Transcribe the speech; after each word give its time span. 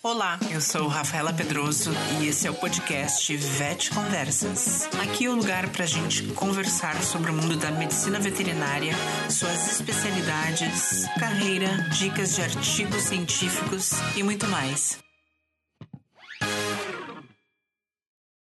Olá, 0.00 0.38
eu 0.52 0.60
sou 0.60 0.86
Rafaela 0.86 1.32
Pedroso 1.32 1.90
e 2.20 2.28
esse 2.28 2.46
é 2.46 2.50
o 2.50 2.54
podcast 2.54 3.36
Vet 3.36 3.90
Conversas. 3.90 4.88
Aqui 5.02 5.24
é 5.24 5.28
o 5.28 5.34
lugar 5.34 5.68
para 5.70 5.82
a 5.82 5.88
gente 5.88 6.22
conversar 6.34 7.02
sobre 7.02 7.32
o 7.32 7.34
mundo 7.34 7.56
da 7.56 7.72
medicina 7.72 8.20
veterinária, 8.20 8.94
suas 9.28 9.72
especialidades, 9.72 11.04
carreira, 11.18 11.66
dicas 11.90 12.36
de 12.36 12.42
artigos 12.42 13.02
científicos 13.02 13.90
e 14.16 14.22
muito 14.22 14.46
mais. 14.46 15.07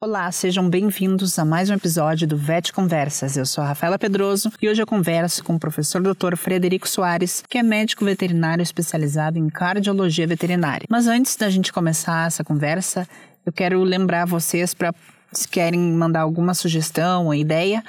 Olá, 0.01 0.31
sejam 0.31 0.71
bem-vindos 0.71 1.37
a 1.41 1.45
mais 1.45 1.71
um 1.71 1.75
episódio 1.75 2.25
do 2.25 2.37
VET 2.37 2.73
Conversas. 2.73 3.37
Eu 3.37 3.45
sou 3.45 3.65
a 3.65 3.67
Rafaela 3.67 3.99
Pedroso 3.99 4.49
e 4.63 4.69
hoje 4.69 4.81
eu 4.81 4.87
converso 4.87 5.43
com 5.43 5.57
o 5.57 5.59
professor 5.59 6.01
Dr. 6.01 6.37
Frederico 6.37 6.89
Soares, 6.89 7.43
que 7.49 7.59
é 7.59 7.65
médico 7.65 8.05
veterinário 8.05 8.63
especializado 8.63 9.39
em 9.39 9.49
cardiologia 9.49 10.25
veterinária. 10.25 10.87
Mas 10.89 11.09
antes 11.09 11.35
da 11.35 11.51
gente 11.51 11.73
começar 11.73 12.29
essa 12.29 12.45
conversa, 12.45 13.09
eu 13.45 13.53
quero 13.53 13.83
lembrar 13.83 14.25
vocês 14.25 14.73
para 14.73 14.95
se 15.33 15.49
querem 15.49 15.81
mandar 15.81 16.21
alguma 16.21 16.55
sugestão 16.55 17.27
ou 17.27 17.35
ideia, 17.35 17.83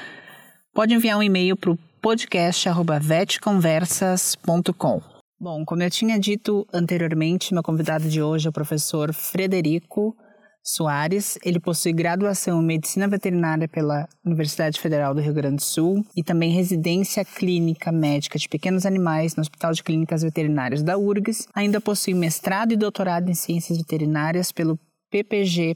pode 0.73 0.95
enviar 0.95 1.15
um 1.15 1.21
e-mail 1.21 1.55
para 1.55 1.69
o 1.69 1.77
podcast@vetconversas.com. 2.01 5.01
Bom, 5.39 5.63
como 5.63 5.83
eu 5.83 5.91
tinha 5.91 6.19
dito 6.19 6.65
anteriormente, 6.73 7.53
meu 7.53 7.61
convidado 7.61 8.09
de 8.09 8.19
hoje 8.19 8.47
é 8.47 8.49
o 8.49 8.53
professor 8.53 9.13
Frederico 9.13 10.17
Soares. 10.63 11.37
Ele 11.43 11.59
possui 11.59 11.93
graduação 11.93 12.61
em 12.61 12.65
Medicina 12.65 13.07
Veterinária 13.07 13.67
pela 13.67 14.07
Universidade 14.25 14.79
Federal 14.79 15.13
do 15.13 15.21
Rio 15.21 15.33
Grande 15.33 15.57
do 15.57 15.63
Sul 15.63 16.05
e 16.15 16.23
também 16.23 16.51
residência 16.51 17.25
clínica 17.25 17.91
médica 17.91 18.37
de 18.37 18.47
pequenos 18.47 18.85
animais 18.85 19.35
no 19.35 19.41
Hospital 19.41 19.73
de 19.73 19.83
Clínicas 19.83 20.21
Veterinárias 20.21 20.83
da 20.83 20.97
URGS. 20.97 21.47
Ainda 21.53 21.81
possui 21.81 22.13
mestrado 22.13 22.71
e 22.71 22.77
doutorado 22.77 23.29
em 23.29 23.35
Ciências 23.35 23.77
Veterinárias 23.77 24.51
pelo 24.51 24.79
PPG 25.09 25.75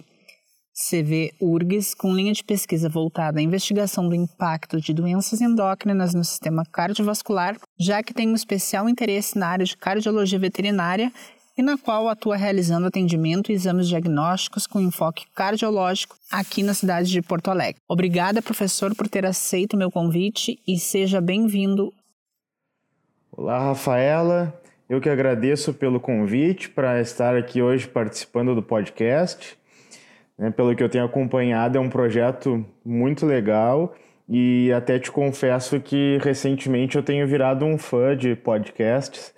CV 0.75 1.31
URGS, 1.39 1.93
com 1.93 2.15
linha 2.15 2.33
de 2.33 2.43
pesquisa 2.43 2.89
voltada 2.89 3.39
à 3.39 3.43
investigação 3.43 4.09
do 4.09 4.15
impacto 4.15 4.81
de 4.81 4.91
doenças 4.91 5.39
endócrinas 5.39 6.15
no 6.15 6.23
sistema 6.23 6.63
cardiovascular, 6.65 7.55
já 7.79 8.01
que 8.01 8.13
tem 8.13 8.27
um 8.27 8.33
especial 8.33 8.89
interesse 8.89 9.37
na 9.37 9.47
área 9.47 9.65
de 9.65 9.77
cardiologia 9.77 10.39
veterinária 10.39 11.11
e 11.57 11.61
na 11.61 11.77
qual 11.77 12.09
atua 12.09 12.35
realizando 12.35 12.87
atendimento 12.87 13.51
e 13.51 13.55
exames 13.55 13.87
diagnósticos 13.87 14.65
com 14.65 14.81
enfoque 14.81 15.25
cardiológico 15.35 16.15
aqui 16.31 16.63
na 16.63 16.73
cidade 16.73 17.11
de 17.11 17.21
Porto 17.21 17.49
Alegre. 17.49 17.81
Obrigada, 17.87 18.41
professor, 18.41 18.95
por 18.95 19.07
ter 19.07 19.25
aceito 19.25 19.77
meu 19.77 19.91
convite 19.91 20.59
e 20.67 20.79
seja 20.79 21.21
bem-vindo. 21.21 21.93
Olá, 23.31 23.59
Rafaela. 23.59 24.59
Eu 24.89 24.99
que 24.99 25.09
agradeço 25.09 25.73
pelo 25.73 25.99
convite 25.99 26.69
para 26.69 26.99
estar 27.01 27.35
aqui 27.35 27.61
hoje 27.61 27.87
participando 27.87 28.53
do 28.53 28.61
podcast. 28.61 29.57
Né, 30.37 30.49
pelo 30.51 30.75
que 30.75 30.83
eu 30.83 30.89
tenho 30.89 31.05
acompanhado, 31.05 31.77
é 31.77 31.81
um 31.81 31.89
projeto 31.89 32.65
muito 32.83 33.25
legal 33.25 33.95
e 34.27 34.71
até 34.71 34.99
te 34.99 35.11
confesso 35.11 35.79
que 35.79 36.17
recentemente 36.21 36.95
eu 36.95 37.03
tenho 37.03 37.27
virado 37.27 37.65
um 37.65 37.77
fã 37.77 38.15
de 38.15 38.35
podcasts 38.35 39.33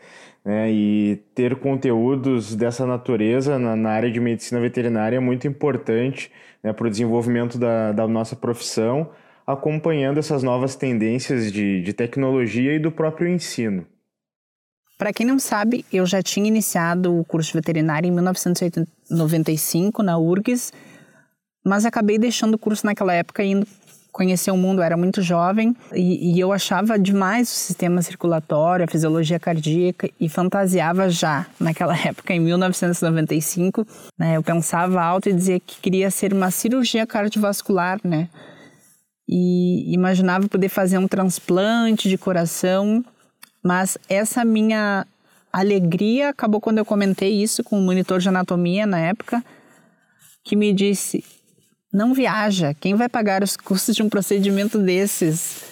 né? 0.46 0.72
E 0.72 1.24
ter 1.34 1.56
conteúdos 1.56 2.56
dessa 2.56 2.86
natureza 2.86 3.58
na, 3.58 3.76
na, 3.76 3.90
área 3.90 4.12
de 4.12 4.20
medicina 4.20 4.62
veterinária 4.62 5.18
é 5.18 5.20
muito 5.20 5.48
importante 5.48 6.32
né, 6.64 6.72
para 6.72 6.86
o 6.86 6.90
desenvolvimento 6.90 7.58
da, 7.58 7.92
da 7.92 8.08
nossa 8.08 8.36
profissão, 8.36 9.10
acompanhando 9.48 10.20
essas 10.20 10.44
novas 10.44 10.76
tendências 10.76 11.52
de, 11.52 11.82
de 11.82 11.94
tecnologia 11.94 12.76
e 12.76 12.80
do 12.80 12.92
próprio 12.92 13.28
ensino. 13.28 13.88
Para 14.98 15.12
quem 15.12 15.26
não 15.26 15.40
sabe, 15.40 15.84
eu 15.92 16.06
já 16.06 16.22
tinha 16.22 16.48
iniciado 16.48 17.20
o 17.20 17.26
curso 17.26 17.52
de 17.52 17.58
veterinário 17.58 18.08
em 18.08 18.12
1995 18.12 20.02
na 20.02 20.18
URGS, 20.18 20.72
mas 21.66 21.86
acabei 21.86 22.18
deixando 22.18 22.54
o 22.54 22.60
curso 22.60 22.86
naquela 22.86 23.14
época 23.14 23.44
indo 23.44 23.68
conhecer 24.16 24.50
o 24.50 24.56
mundo, 24.56 24.82
era 24.82 24.96
muito 24.96 25.22
jovem 25.22 25.76
e, 25.94 26.32
e, 26.32 26.40
eu 26.40 26.54
achava 26.54 26.98
demais 26.98 27.52
o 27.52 27.54
sistema 27.54 28.02
circulatório, 28.02 28.86
a 28.86 28.88
fisiologia 28.88 29.38
cardíaca 29.38 30.10
e 30.18 30.30
fantasiava 30.30 31.10
já 31.10 31.46
naquela 31.60 31.94
época, 32.00 32.34
em 32.34 32.40
1995. 32.40 33.86
Né, 34.18 34.38
eu 34.38 34.42
pensava 34.42 35.02
alto 35.04 35.28
e 35.28 35.34
dizia 35.34 35.60
que 35.60 35.82
queria 35.82 36.10
ser 36.10 36.32
uma 36.32 36.50
cirurgia 36.50 37.06
cardiovascular, 37.06 38.00
né? 38.06 38.30
E 39.28 39.94
imaginava 39.94 40.48
poder 40.48 40.70
fazer 40.70 40.98
um 40.98 41.10
transplante 41.10 42.08
de 42.08 42.18
coração, 42.18 43.04
mas 43.62 43.98
essa 44.08 44.46
minha 44.46 45.06
alegria 45.52 46.30
acabou 46.30 46.62
quando 46.62 46.78
eu 46.78 46.86
comentei 46.86 47.34
isso 47.34 47.66
com 47.66 47.78
o 47.78 47.82
monitor 47.82 48.20
de 48.20 48.30
anatomia 48.30 48.86
na 48.86 49.00
época, 49.00 49.44
que 50.42 50.56
me 50.56 50.72
disse: 50.72 51.22
não 51.96 52.14
viaja. 52.14 52.74
Quem 52.74 52.94
vai 52.94 53.08
pagar 53.08 53.42
os 53.42 53.56
custos 53.56 53.96
de 53.96 54.04
um 54.04 54.10
procedimento 54.10 54.78
desses? 54.78 55.64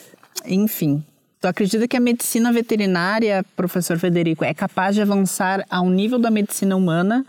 Enfim. 0.46 1.04
Tu 1.42 1.48
acredita 1.48 1.86
que 1.86 1.98
a 1.98 2.00
medicina 2.00 2.54
veterinária, 2.54 3.44
professor 3.58 4.00
Federico, 4.00 4.46
é 4.46 4.54
capaz 4.54 4.96
de 4.96 5.02
avançar 5.02 5.66
ao 5.70 5.90
nível 5.90 6.18
da 6.18 6.32
medicina 6.32 6.78
humana 6.78 7.26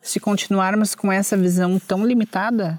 se 0.00 0.20
continuarmos 0.20 0.94
com 0.94 1.10
essa 1.10 1.36
visão 1.36 1.80
tão 1.80 2.06
limitada? 2.06 2.78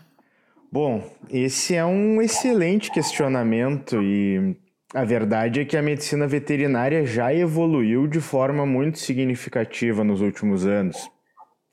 Bom, 0.71 1.03
esse 1.29 1.75
é 1.75 1.83
um 1.83 2.21
excelente 2.21 2.89
questionamento 2.89 4.01
e 4.01 4.55
a 4.93 5.03
verdade 5.03 5.59
é 5.59 5.65
que 5.65 5.75
a 5.75 5.81
medicina 5.81 6.25
veterinária 6.25 7.05
já 7.05 7.33
evoluiu 7.33 8.07
de 8.07 8.21
forma 8.21 8.65
muito 8.65 8.99
significativa 8.99 10.05
nos 10.05 10.21
últimos 10.21 10.65
anos, 10.65 11.09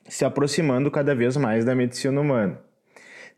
se 0.09 0.25
aproximando 0.25 0.91
cada 0.91 1.15
vez 1.15 1.37
mais 1.37 1.63
da 1.63 1.73
medicina 1.73 2.19
humana. 2.19 2.64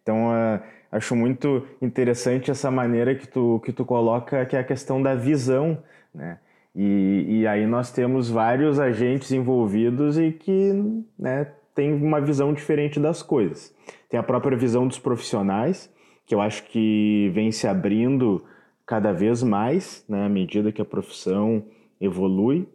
Então, 0.07 0.29
uh, 0.29 0.61
acho 0.89 1.13
muito 1.17 1.67
interessante 1.81 2.49
essa 2.49 2.71
maneira 2.71 3.13
que 3.13 3.27
tu, 3.27 3.61
que 3.65 3.73
tu 3.73 3.83
coloca, 3.83 4.45
que 4.45 4.55
é 4.55 4.59
a 4.59 4.63
questão 4.63 5.01
da 5.01 5.13
visão, 5.13 5.77
né? 6.15 6.39
E, 6.73 7.39
e 7.39 7.47
aí 7.47 7.65
nós 7.67 7.91
temos 7.91 8.29
vários 8.29 8.79
agentes 8.79 9.33
envolvidos 9.33 10.17
e 10.17 10.31
que 10.31 10.71
né, 11.19 11.47
tem 11.75 11.91
uma 11.91 12.21
visão 12.21 12.53
diferente 12.53 12.99
das 13.01 13.21
coisas. 13.21 13.75
Tem 14.07 14.17
a 14.17 14.23
própria 14.23 14.55
visão 14.55 14.87
dos 14.87 14.99
profissionais, 14.99 15.91
que 16.25 16.33
eu 16.33 16.39
acho 16.39 16.63
que 16.65 17.29
vem 17.33 17.51
se 17.51 17.67
abrindo 17.67 18.45
cada 18.85 19.11
vez 19.11 19.43
mais, 19.43 20.05
né, 20.07 20.25
à 20.25 20.29
medida 20.29 20.71
que 20.71 20.81
a 20.81 20.85
profissão 20.85 21.65
evolui. 21.99 22.65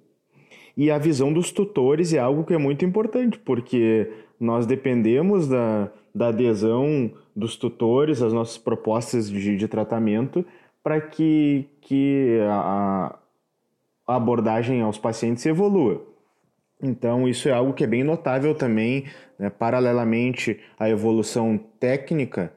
E 0.77 0.91
a 0.91 0.99
visão 0.99 1.33
dos 1.33 1.51
tutores 1.51 2.13
é 2.13 2.19
algo 2.19 2.45
que 2.45 2.53
é 2.53 2.59
muito 2.59 2.85
importante, 2.85 3.39
porque 3.39 4.11
nós 4.39 4.67
dependemos 4.67 5.47
da, 5.47 5.93
da 6.15 6.29
adesão 6.29 7.11
dos 7.35 7.57
tutores 7.57 8.23
às 8.23 8.33
nossas 8.33 8.59
propostas 8.59 9.31
de, 9.31 9.57
de 9.57 9.69
tratamento 9.69 10.45
para 10.83 11.01
que, 11.01 11.67
que 11.81 12.39
a, 12.49 13.17
a 14.07 14.17
abordagem 14.17 14.83
aos 14.83 14.99
pacientes 14.99 15.45
evolua. 15.47 16.05
Então, 16.83 17.29
isso 17.29 17.49
é 17.49 17.53
algo 17.53 17.73
que 17.73 17.85
é 17.85 17.87
bem 17.87 18.03
notável 18.03 18.55
também, 18.55 19.05
né, 19.39 19.49
paralelamente 19.49 20.59
à 20.79 20.91
evolução 20.91 21.59
técnica 21.79 22.53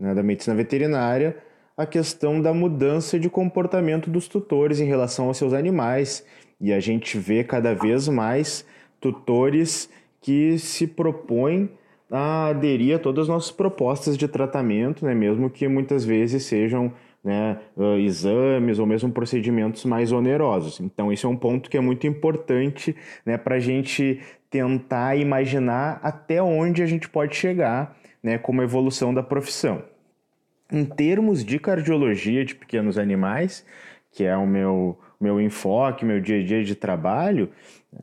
né, 0.00 0.14
da 0.14 0.22
medicina 0.22 0.56
veterinária, 0.56 1.36
a 1.76 1.84
questão 1.84 2.40
da 2.40 2.52
mudança 2.52 3.18
de 3.20 3.28
comportamento 3.28 4.10
dos 4.10 4.26
tutores 4.26 4.80
em 4.80 4.86
relação 4.86 5.26
aos 5.26 5.36
seus 5.36 5.52
animais. 5.52 6.24
E 6.60 6.72
a 6.72 6.80
gente 6.80 7.18
vê 7.18 7.44
cada 7.44 7.74
vez 7.74 8.08
mais 8.08 8.66
tutores 9.00 9.88
que 10.20 10.58
se 10.58 10.86
propõem 10.86 11.70
a 12.10 12.48
aderir 12.48 12.96
a 12.96 12.98
todas 12.98 13.22
as 13.24 13.28
nossas 13.28 13.50
propostas 13.50 14.16
de 14.16 14.26
tratamento, 14.26 15.04
né, 15.04 15.14
mesmo 15.14 15.50
que 15.50 15.68
muitas 15.68 16.04
vezes 16.04 16.44
sejam 16.44 16.92
né, 17.22 17.58
uh, 17.76 17.98
exames 17.98 18.78
ou 18.78 18.86
mesmo 18.86 19.10
procedimentos 19.12 19.84
mais 19.84 20.12
onerosos. 20.12 20.80
Então, 20.80 21.12
esse 21.12 21.26
é 21.26 21.28
um 21.28 21.36
ponto 21.36 21.68
que 21.68 21.76
é 21.76 21.80
muito 21.80 22.06
importante 22.06 22.96
né, 23.26 23.36
para 23.36 23.56
a 23.56 23.60
gente 23.60 24.20
tentar 24.50 25.16
imaginar 25.16 26.00
até 26.02 26.42
onde 26.42 26.82
a 26.82 26.86
gente 26.86 27.08
pode 27.08 27.36
chegar 27.36 27.96
né, 28.22 28.38
como 28.38 28.62
evolução 28.62 29.12
da 29.12 29.22
profissão. 29.22 29.82
Em 30.72 30.84
termos 30.84 31.44
de 31.44 31.58
cardiologia 31.58 32.44
de 32.44 32.54
pequenos 32.54 32.98
animais, 32.98 33.64
que 34.10 34.24
é 34.24 34.36
o 34.36 34.46
meu, 34.46 34.98
meu 35.20 35.40
enfoque, 35.40 36.04
meu 36.04 36.20
dia 36.20 36.40
a 36.40 36.44
dia 36.44 36.64
de 36.64 36.74
trabalho, 36.74 37.50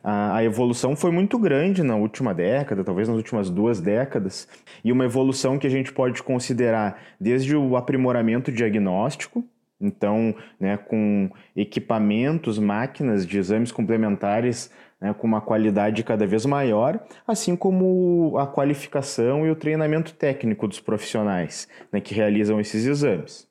a, 0.04 0.38
a, 0.38 0.44
evolução 0.44 0.96
foi 0.96 1.12
muito 1.12 1.38
grande 1.38 1.84
na 1.84 1.96
última 1.96 2.34
década, 2.34 2.84
talvez 2.84 3.08
nas 3.08 3.18
últimas 3.18 3.50
duas 3.50 3.80
décadas, 3.80 4.48
e 4.84 4.92
uma 4.92 5.06
evolução 5.06 5.58
que 5.58 5.68
a 5.68 5.70
gente 5.70 5.94
pode 5.94 6.22
considerar 6.24 7.00
desde 7.20 7.56
o 7.56 7.76
aprimoramento 7.76 8.52
diagnóstico, 8.52 9.44
então, 9.80 10.34
né, 10.60 10.78
com 10.78 11.30
equipamentos, 11.56 12.58
máquinas 12.58 13.28
de 13.28 13.38
exames 13.38 13.72
complementares 13.72 14.72
né, 15.00 15.14
com 15.14 15.28
uma 15.28 15.42
qualidade 15.42 16.04
cada 16.04 16.26
vez 16.26 16.46
maior, 16.46 17.00
assim 17.28 17.56
como 17.56 18.38
a 18.38 18.48
qualificação 18.48 19.46
e 19.46 19.52
o 19.52 19.56
treinamento 19.56 20.14
técnico 20.14 20.68
dos 20.68 20.80
profissionais 20.80 21.68
né, 21.92 22.00
que 22.00 22.14
realizam 22.14 22.60
esses 22.60 22.86
exames. 22.86 23.48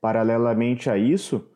Paralelamente 0.00 0.88
a 0.88 0.96
isso, 0.96 1.46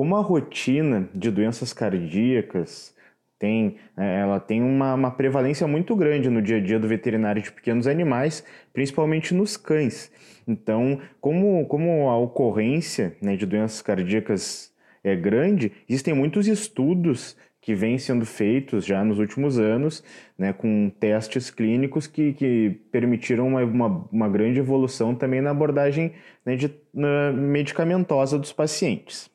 como 0.00 0.16
a 0.16 0.22
rotina 0.22 1.10
de 1.14 1.30
doenças 1.30 1.74
cardíacas, 1.74 2.96
tem, 3.38 3.76
é, 3.98 4.20
ela 4.20 4.40
tem 4.40 4.62
uma, 4.62 4.94
uma 4.94 5.10
prevalência 5.10 5.66
muito 5.66 5.94
grande 5.94 6.30
no 6.30 6.40
dia 6.40 6.56
a 6.56 6.60
dia 6.60 6.80
do 6.80 6.88
veterinário 6.88 7.42
de 7.42 7.52
pequenos 7.52 7.86
animais, 7.86 8.42
principalmente 8.72 9.34
nos 9.34 9.58
cães. 9.58 10.10
Então, 10.48 10.98
como, 11.20 11.66
como 11.66 12.08
a 12.08 12.16
ocorrência 12.16 13.14
né, 13.20 13.36
de 13.36 13.44
doenças 13.44 13.82
cardíacas 13.82 14.72
é 15.04 15.14
grande, 15.14 15.70
existem 15.86 16.14
muitos 16.14 16.48
estudos 16.48 17.36
que 17.60 17.74
vêm 17.74 17.98
sendo 17.98 18.24
feitos 18.24 18.86
já 18.86 19.04
nos 19.04 19.18
últimos 19.18 19.58
anos, 19.58 20.02
né, 20.38 20.50
com 20.50 20.90
testes 20.98 21.50
clínicos 21.50 22.06
que, 22.06 22.32
que 22.32 22.80
permitiram 22.90 23.48
uma, 23.48 23.62
uma, 23.62 24.08
uma 24.10 24.28
grande 24.30 24.60
evolução 24.60 25.14
também 25.14 25.42
na 25.42 25.50
abordagem 25.50 26.14
né, 26.42 26.56
de, 26.56 26.74
na 26.90 27.32
medicamentosa 27.32 28.38
dos 28.38 28.50
pacientes. 28.50 29.30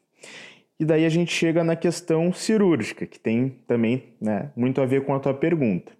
E 0.80 0.84
daí 0.84 1.06
a 1.06 1.10
gente 1.10 1.32
chega 1.32 1.64
na 1.64 1.76
questão 1.76 2.34
cirúrgica, 2.34 3.06
que 3.06 3.20
tem 3.20 3.62
também 3.66 4.16
né, 4.20 4.52
muito 4.56 4.82
a 4.82 4.86
ver 4.86 5.06
com 5.06 5.14
a 5.14 5.20
tua 5.20 5.34
pergunta. 5.34 5.94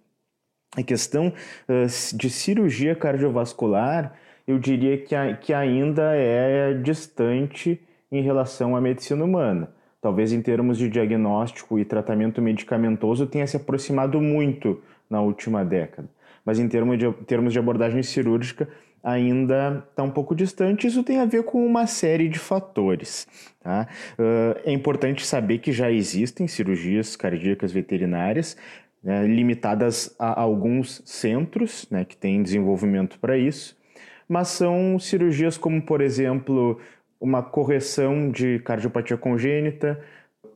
A 0.76 0.82
questão 0.82 1.28
uh, 1.68 2.16
de 2.16 2.28
cirurgia 2.28 2.94
cardiovascular, 2.94 4.14
eu 4.46 4.58
diria 4.58 4.98
que, 4.98 5.14
a, 5.14 5.34
que 5.34 5.54
ainda 5.54 6.14
é 6.14 6.74
distante 6.74 7.80
em 8.12 8.22
relação 8.22 8.76
à 8.76 8.80
medicina 8.80 9.24
humana. 9.24 9.70
Talvez 10.00 10.32
em 10.32 10.42
termos 10.42 10.76
de 10.76 10.88
diagnóstico 10.88 11.78
e 11.78 11.84
tratamento 11.84 12.42
medicamentoso 12.42 13.26
tenha 13.26 13.46
se 13.46 13.56
aproximado 13.56 14.20
muito 14.20 14.82
na 15.08 15.20
última 15.20 15.64
década. 15.64 16.08
Mas 16.44 16.58
em 16.58 16.68
termos 16.68 16.98
de, 16.98 17.10
termos 17.24 17.52
de 17.52 17.58
abordagem 17.58 18.02
cirúrgica, 18.02 18.68
ainda 19.06 19.86
está 19.88 20.02
um 20.02 20.10
pouco 20.10 20.34
distante. 20.34 20.88
Isso 20.88 21.04
tem 21.04 21.20
a 21.20 21.24
ver 21.24 21.44
com 21.44 21.64
uma 21.64 21.86
série 21.86 22.28
de 22.28 22.40
fatores. 22.40 23.28
Tá? 23.60 23.86
Uh, 24.18 24.58
é 24.64 24.72
importante 24.72 25.24
saber 25.24 25.58
que 25.58 25.70
já 25.70 25.92
existem 25.92 26.48
cirurgias 26.48 27.14
cardíacas 27.14 27.70
veterinárias 27.70 28.56
né, 29.04 29.24
limitadas 29.24 30.12
a 30.18 30.40
alguns 30.40 31.02
centros 31.04 31.86
né, 31.88 32.04
que 32.04 32.16
têm 32.16 32.42
desenvolvimento 32.42 33.20
para 33.20 33.38
isso, 33.38 33.78
mas 34.28 34.48
são 34.48 34.98
cirurgias 34.98 35.56
como, 35.56 35.80
por 35.80 36.00
exemplo, 36.00 36.80
uma 37.20 37.44
correção 37.44 38.28
de 38.32 38.58
cardiopatia 38.58 39.16
congênita, 39.16 40.02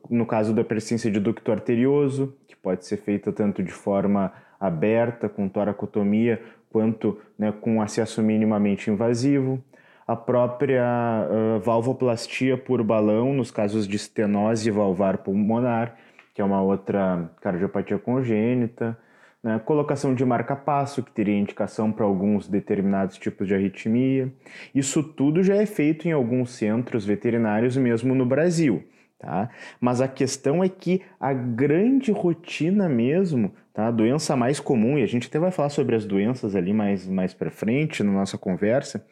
no 0.09 0.25
caso 0.25 0.53
da 0.53 0.61
persistência 0.61 1.09
de 1.09 1.21
ducto 1.21 1.53
arterioso, 1.53 2.35
que 2.45 2.55
pode 2.57 2.85
ser 2.85 2.97
feita 2.97 3.31
tanto 3.31 3.63
de 3.63 3.71
forma 3.71 4.33
aberta, 4.61 5.27
com 5.27 5.49
toracotomia, 5.49 6.39
quanto 6.69 7.19
né, 7.37 7.51
com 7.51 7.81
acesso 7.81 8.21
minimamente 8.21 8.91
invasivo. 8.91 9.61
A 10.07 10.15
própria 10.15 10.85
uh, 10.85 11.59
valvoplastia 11.59 12.57
por 12.57 12.83
balão, 12.83 13.33
nos 13.33 13.49
casos 13.49 13.87
de 13.87 13.95
estenose 13.95 14.69
valvar 14.69 15.19
pulmonar, 15.19 15.95
que 16.33 16.41
é 16.41 16.45
uma 16.45 16.61
outra 16.61 17.29
cardiopatia 17.41 17.97
congênita. 17.97 18.97
Né, 19.43 19.59
colocação 19.65 20.13
de 20.13 20.23
marca-passo, 20.23 21.01
que 21.01 21.11
teria 21.11 21.35
indicação 21.35 21.91
para 21.91 22.05
alguns 22.05 22.47
determinados 22.47 23.17
tipos 23.17 23.47
de 23.47 23.55
arritmia. 23.55 24.31
Isso 24.75 25.01
tudo 25.01 25.41
já 25.41 25.55
é 25.55 25.65
feito 25.65 26.07
em 26.07 26.11
alguns 26.11 26.51
centros 26.51 27.03
veterinários, 27.05 27.75
mesmo 27.75 28.13
no 28.13 28.25
Brasil. 28.25 28.83
Tá? 29.21 29.49
Mas 29.79 30.01
a 30.01 30.07
questão 30.07 30.63
é 30.63 30.67
que 30.67 31.03
a 31.19 31.31
grande 31.31 32.11
rotina 32.11 32.89
mesmo, 32.89 33.53
tá? 33.71 33.85
a 33.85 33.91
doença 33.91 34.35
mais 34.35 34.59
comum, 34.59 34.97
e 34.97 35.03
a 35.03 35.05
gente 35.05 35.27
até 35.27 35.37
vai 35.37 35.51
falar 35.51 35.69
sobre 35.69 35.95
as 35.95 36.05
doenças 36.05 36.55
ali 36.55 36.73
mais, 36.73 37.07
mais 37.07 37.31
para 37.31 37.51
frente 37.51 38.01
na 38.01 38.11
nossa 38.11 38.35
conversa, 38.35 39.05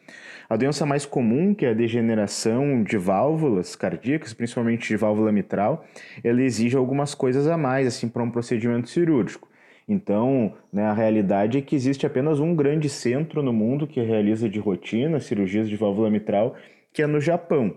a 0.48 0.56
doença 0.56 0.84
mais 0.84 1.06
comum, 1.06 1.54
que 1.54 1.64
é 1.64 1.70
a 1.70 1.74
degeneração 1.74 2.82
de 2.82 2.98
válvulas 2.98 3.76
cardíacas, 3.76 4.32
principalmente 4.32 4.88
de 4.88 4.96
válvula 4.96 5.30
mitral, 5.30 5.86
ela 6.24 6.42
exige 6.42 6.76
algumas 6.76 7.14
coisas 7.14 7.46
a 7.46 7.56
mais 7.56 7.86
assim 7.86 8.08
para 8.08 8.24
um 8.24 8.32
procedimento 8.32 8.90
cirúrgico. 8.90 9.48
Então, 9.86 10.54
né, 10.72 10.86
a 10.86 10.92
realidade 10.92 11.56
é 11.56 11.60
que 11.60 11.76
existe 11.76 12.04
apenas 12.04 12.40
um 12.40 12.52
grande 12.52 12.88
centro 12.88 13.44
no 13.44 13.52
mundo 13.52 13.86
que 13.86 14.00
realiza 14.00 14.48
de 14.48 14.58
rotina 14.58 15.20
cirurgias 15.20 15.68
de 15.68 15.76
válvula 15.76 16.10
mitral, 16.10 16.56
que 16.92 17.00
é 17.00 17.06
no 17.06 17.20
Japão. 17.20 17.76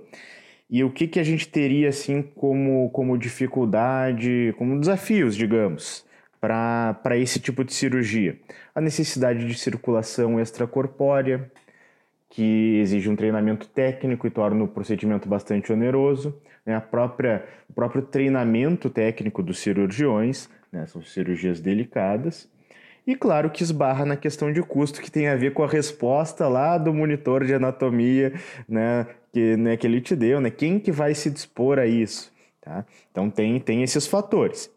E 0.74 0.84
o 0.84 0.90
que, 0.90 1.08
que 1.08 1.20
a 1.20 1.24
gente 1.24 1.48
teria 1.48 1.90
assim 1.90 2.24
como, 2.24 2.90
como 2.90 3.16
dificuldade, 3.16 4.56
como 4.58 4.80
desafios, 4.80 5.36
digamos, 5.36 6.04
para 6.42 7.16
esse 7.16 7.40
tipo 7.40 7.64
de 7.64 7.72
cirurgia? 7.72 8.40
A 8.74 8.82
necessidade 8.82 9.46
de 9.46 9.54
circulação 9.54 10.40
extracorpórea, 10.40 11.52
que 12.28 12.80
exige 12.80 13.08
um 13.08 13.16
treinamento 13.16 13.68
técnico 13.68 14.26
e 14.26 14.32
torna 14.32 14.64
o 14.64 14.68
procedimento 14.68 15.30
bastante 15.30 15.72
oneroso. 15.72 16.42
Né? 16.66 16.76
A 16.76 16.82
própria, 16.82 17.46
o 17.70 17.74
próprio 17.74 18.02
treinamento 18.02 18.90
técnico 18.90 19.44
dos 19.44 19.60
cirurgiões, 19.60 20.50
né? 20.72 20.88
são 20.88 21.04
cirurgias 21.04 21.62
delicadas. 21.62 22.50
E 23.06 23.16
claro 23.16 23.52
que 23.52 23.62
esbarra 23.62 24.06
na 24.08 24.18
questão 24.18 24.52
de 24.52 24.64
custo, 24.64 25.02
que 25.02 25.12
tem 25.12 25.28
a 25.28 25.36
ver 25.36 25.54
com 25.54 25.62
a 25.62 25.68
resposta 25.68 26.48
lá 26.48 26.80
do 26.80 26.92
monitor 26.92 27.46
de 27.46 27.54
anatomia, 27.54 28.34
né, 28.68 29.06
que, 29.34 29.58
né, 29.58 29.76
que 29.76 29.88
ele 29.88 30.00
te 30.00 30.16
deu, 30.16 30.40
né? 30.40 30.52
Quem 30.52 30.80
que 30.80 30.92
vai 30.92 31.16
se 31.16 31.30
dispor 31.30 31.80
a 31.80 31.88
isso, 31.88 32.32
tá? 32.62 32.86
Então 33.12 33.30
tem, 33.30 33.60
tem 33.60 33.82
esses 33.82 34.06
fatores. 34.06 34.72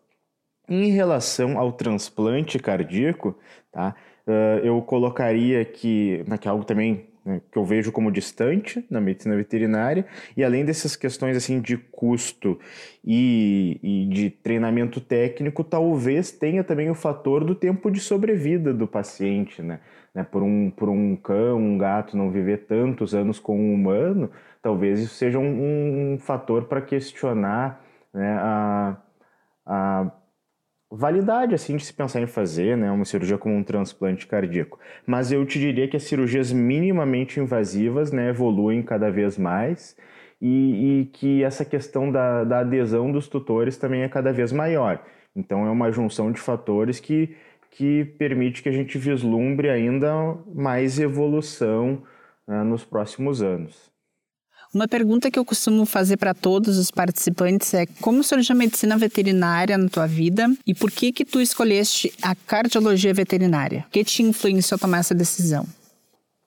Em 0.69 0.91
relação 0.91 1.59
ao 1.59 1.73
transplante 1.73 2.59
cardíaco, 2.59 3.39
tá? 3.71 3.95
Uh, 4.27 4.59
eu 4.65 4.83
colocaria 4.83 5.65
que, 5.65 6.25
né, 6.27 6.37
que 6.39 6.49
é 6.49 6.51
algo 6.51 6.65
também 6.65 7.07
né, 7.25 7.41
que 7.51 7.59
eu 7.59 7.65
vejo 7.65 7.93
como 7.93 8.11
distante 8.11 8.85
na 8.89 9.01
medicina 9.01 9.37
veterinária, 9.37 10.07
e 10.37 10.43
além 10.43 10.65
dessas 10.65 10.97
questões 10.97 11.37
assim 11.37 11.61
de 11.61 11.77
custo 11.77 12.59
e, 13.05 13.79
e, 13.83 14.07
de 14.07 14.31
treinamento 14.31 15.01
técnico, 15.01 15.63
talvez 15.63 16.33
tenha 16.33 16.65
também 16.65 16.89
o 16.89 16.95
fator 16.95 17.45
do 17.45 17.55
tempo 17.55 17.91
de 17.91 18.01
sobrevida 18.01 18.73
do 18.73 18.87
paciente, 18.87 19.61
né? 19.61 19.81
Né? 20.17 20.25
Por, 20.25 20.43
um, 20.43 20.71
por 20.71 20.89
um 20.89 21.15
cão, 21.15 21.59
um 21.59 21.77
gato 21.77 22.17
não 22.17 22.31
viver 22.31 22.65
tantos 22.67 23.15
anos 23.15 23.39
com 23.39 23.55
um 23.55 23.75
humano, 23.75 24.31
talvez 24.63 24.99
isso 24.99 25.15
seja 25.15 25.39
um, 25.39 26.15
um 26.15 26.19
fator 26.19 26.65
para 26.65 26.81
questionar 26.81 27.85
né, 28.15 28.35
a, 28.41 28.97
a 29.67 30.11
validade 30.91 31.55
assim 31.55 31.77
de 31.77 31.85
se 31.85 31.93
pensar 31.93 32.23
em 32.23 32.27
fazer 32.27 32.79
né, 32.79 32.91
uma 32.91 33.05
cirurgia 33.05 33.37
como 33.37 33.55
um 33.57 33.63
transplante 33.63 34.27
cardíaco. 34.27 34.79
Mas 35.07 35.31
eu 35.31 35.45
te 35.45 35.59
diria 35.59 35.87
que 35.87 35.99
as 35.99 36.05
cirurgias 36.05 36.51
minimamente 36.51 37.39
invasivas 37.39 38.11
né, 38.11 38.31
evoluem 38.31 38.83
cada 38.83 39.11
vez 39.11 39.37
mais 39.37 39.95
e, 40.41 41.03
e 41.03 41.05
que 41.13 41.45
essa 41.45 41.63
questão 41.63 42.11
da, 42.11 42.43
da 42.43 42.61
adesão 42.61 43.13
dos 43.13 43.29
tutores 43.29 43.77
também 43.77 44.01
é 44.01 44.09
cada 44.09 44.33
vez 44.33 44.51
maior. 44.51 45.05
Então 45.37 45.67
é 45.67 45.71
uma 45.71 45.93
junção 45.93 46.33
de 46.33 46.41
fatores 46.41 46.99
que, 46.99 47.37
que 47.77 48.07
permite 48.19 48.63
que 48.63 48.71
a 48.71 48.73
gente 48.73 48.97
vislumbre 48.97 49.69
ainda 49.69 50.11
mais 50.55 50.99
evolução 50.99 52.03
né, 52.49 52.63
nos 52.65 52.85
próximos 52.85 53.43
anos. 53.43 53.95
Uma 54.75 54.89
pergunta 54.89 55.31
que 55.31 55.39
eu 55.39 55.45
costumo 55.45 55.85
fazer 55.85 56.17
para 56.17 56.33
todos 56.33 56.79
os 56.79 56.91
participantes 56.91 57.75
é 57.75 57.85
como 58.01 58.23
surgiu 58.23 58.55
a 58.55 58.59
medicina 58.59 58.97
veterinária 58.97 59.77
na 59.77 59.89
tua 59.89 60.07
vida 60.07 60.49
e 60.67 60.75
por 60.75 60.91
que 60.91 61.13
que 61.13 61.25
tu 61.25 61.39
escolheste 61.39 62.13
a 62.23 62.35
cardiologia 62.35 63.13
veterinária? 63.13 63.85
O 63.87 63.91
que 63.91 64.03
te 64.03 64.23
influenciou 64.23 64.77
a 64.77 64.81
tomar 64.81 64.99
essa 64.99 65.15
decisão? 65.15 65.67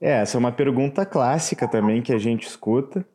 É, 0.01 0.21
essa 0.21 0.35
é 0.35 0.39
uma 0.39 0.51
pergunta 0.51 1.05
clássica 1.05 1.67
também 1.67 2.01
que 2.01 2.11
a 2.11 2.17
gente 2.17 2.47
escuta, 2.47 3.05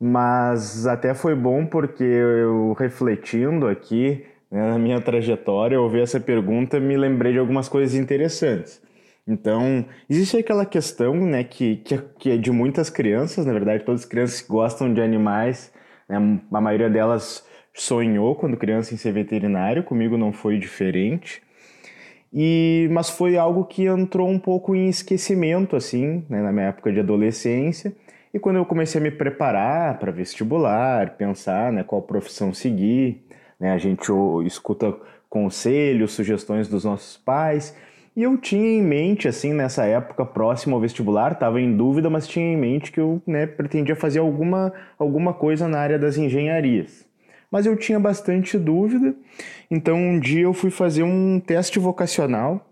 mas 0.00 0.86
até 0.86 1.12
foi 1.12 1.34
bom 1.34 1.66
porque 1.66 2.04
eu 2.04 2.72
refletindo 2.78 3.66
aqui 3.66 4.24
né, 4.52 4.70
na 4.70 4.78
minha 4.78 5.00
trajetória, 5.00 5.76
eu 5.76 5.82
ouvi 5.82 6.00
essa 6.00 6.20
pergunta 6.20 6.78
me 6.78 6.94
lembrei 6.96 7.32
de 7.32 7.38
algumas 7.38 7.70
coisas 7.70 7.96
interessantes. 7.96 8.82
Então, 9.26 9.86
existe 10.10 10.36
aquela 10.36 10.66
questão, 10.66 11.14
né, 11.14 11.42
que, 11.42 11.76
que, 11.76 11.94
é, 11.94 12.04
que 12.18 12.30
é 12.32 12.36
de 12.36 12.50
muitas 12.50 12.90
crianças, 12.90 13.46
na 13.46 13.52
verdade, 13.52 13.84
todas 13.84 14.02
as 14.02 14.06
crianças 14.06 14.42
que 14.42 14.48
gostam 14.48 14.92
de 14.92 15.00
animais, 15.00 15.72
né, 16.08 16.16
a 16.52 16.60
maioria 16.60 16.90
delas 16.90 17.46
sonhou 17.72 18.34
quando 18.34 18.56
criança 18.56 18.92
em 18.92 18.98
ser 18.98 19.12
veterinário, 19.12 19.82
comigo 19.84 20.18
não 20.18 20.32
foi 20.32 20.58
diferente. 20.58 21.40
E, 22.32 22.88
mas 22.90 23.08
foi 23.08 23.36
algo 23.36 23.64
que 23.64 23.86
entrou 23.86 24.28
um 24.28 24.38
pouco 24.38 24.74
em 24.74 24.88
esquecimento, 24.88 25.76
assim, 25.76 26.24
né, 26.28 26.42
na 26.42 26.52
minha 26.52 26.66
época 26.66 26.92
de 26.92 27.00
adolescência. 27.00 27.94
E 28.34 28.38
quando 28.38 28.56
eu 28.56 28.66
comecei 28.66 29.00
a 29.00 29.04
me 29.04 29.10
preparar 29.10 29.98
para 29.98 30.10
vestibular, 30.10 31.16
pensar 31.16 31.72
né, 31.72 31.84
qual 31.84 32.02
profissão 32.02 32.52
seguir, 32.52 33.22
né, 33.62 33.70
a 33.70 33.78
gente 33.78 34.10
escuta 34.44 34.92
conselhos, 35.30 36.12
sugestões 36.12 36.66
dos 36.66 36.84
nossos 36.84 37.16
pais. 37.16 37.76
E 38.14 38.24
eu 38.24 38.36
tinha 38.36 38.76
em 38.76 38.82
mente, 38.82 39.28
assim, 39.28 39.54
nessa 39.54 39.84
época 39.84 40.26
próxima 40.26 40.74
ao 40.74 40.80
vestibular, 40.80 41.32
estava 41.32 41.60
em 41.60 41.76
dúvida, 41.76 42.10
mas 42.10 42.26
tinha 42.26 42.44
em 42.44 42.56
mente 42.56 42.90
que 42.90 42.98
eu 42.98 43.22
né, 43.24 43.46
pretendia 43.46 43.94
fazer 43.94 44.18
alguma, 44.18 44.72
alguma 44.98 45.32
coisa 45.32 45.68
na 45.68 45.78
área 45.78 45.96
das 45.96 46.18
engenharias. 46.18 47.06
Mas 47.52 47.64
eu 47.64 47.76
tinha 47.76 48.00
bastante 48.00 48.58
dúvida, 48.58 49.14
então 49.70 49.96
um 49.96 50.18
dia 50.18 50.42
eu 50.42 50.52
fui 50.52 50.70
fazer 50.70 51.04
um 51.04 51.38
teste 51.38 51.78
vocacional. 51.78 52.66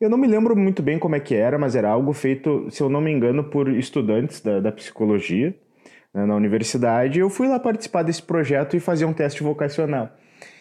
Eu 0.00 0.08
não 0.08 0.16
me 0.16 0.26
lembro 0.26 0.56
muito 0.56 0.82
bem 0.82 0.98
como 0.98 1.16
é 1.16 1.20
que 1.20 1.34
era, 1.34 1.58
mas 1.58 1.76
era 1.76 1.90
algo 1.90 2.14
feito, 2.14 2.66
se 2.70 2.82
eu 2.82 2.88
não 2.88 3.00
me 3.02 3.12
engano, 3.12 3.44
por 3.44 3.68
estudantes 3.68 4.40
da, 4.40 4.58
da 4.58 4.72
psicologia 4.72 5.54
né, 6.14 6.24
na 6.24 6.36
universidade. 6.36 7.18
Eu 7.18 7.28
fui 7.28 7.48
lá 7.48 7.58
participar 7.58 8.02
desse 8.02 8.22
projeto 8.22 8.76
e 8.76 8.80
fazer 8.80 9.04
um 9.04 9.12
teste 9.12 9.42
vocacional. 9.42 10.16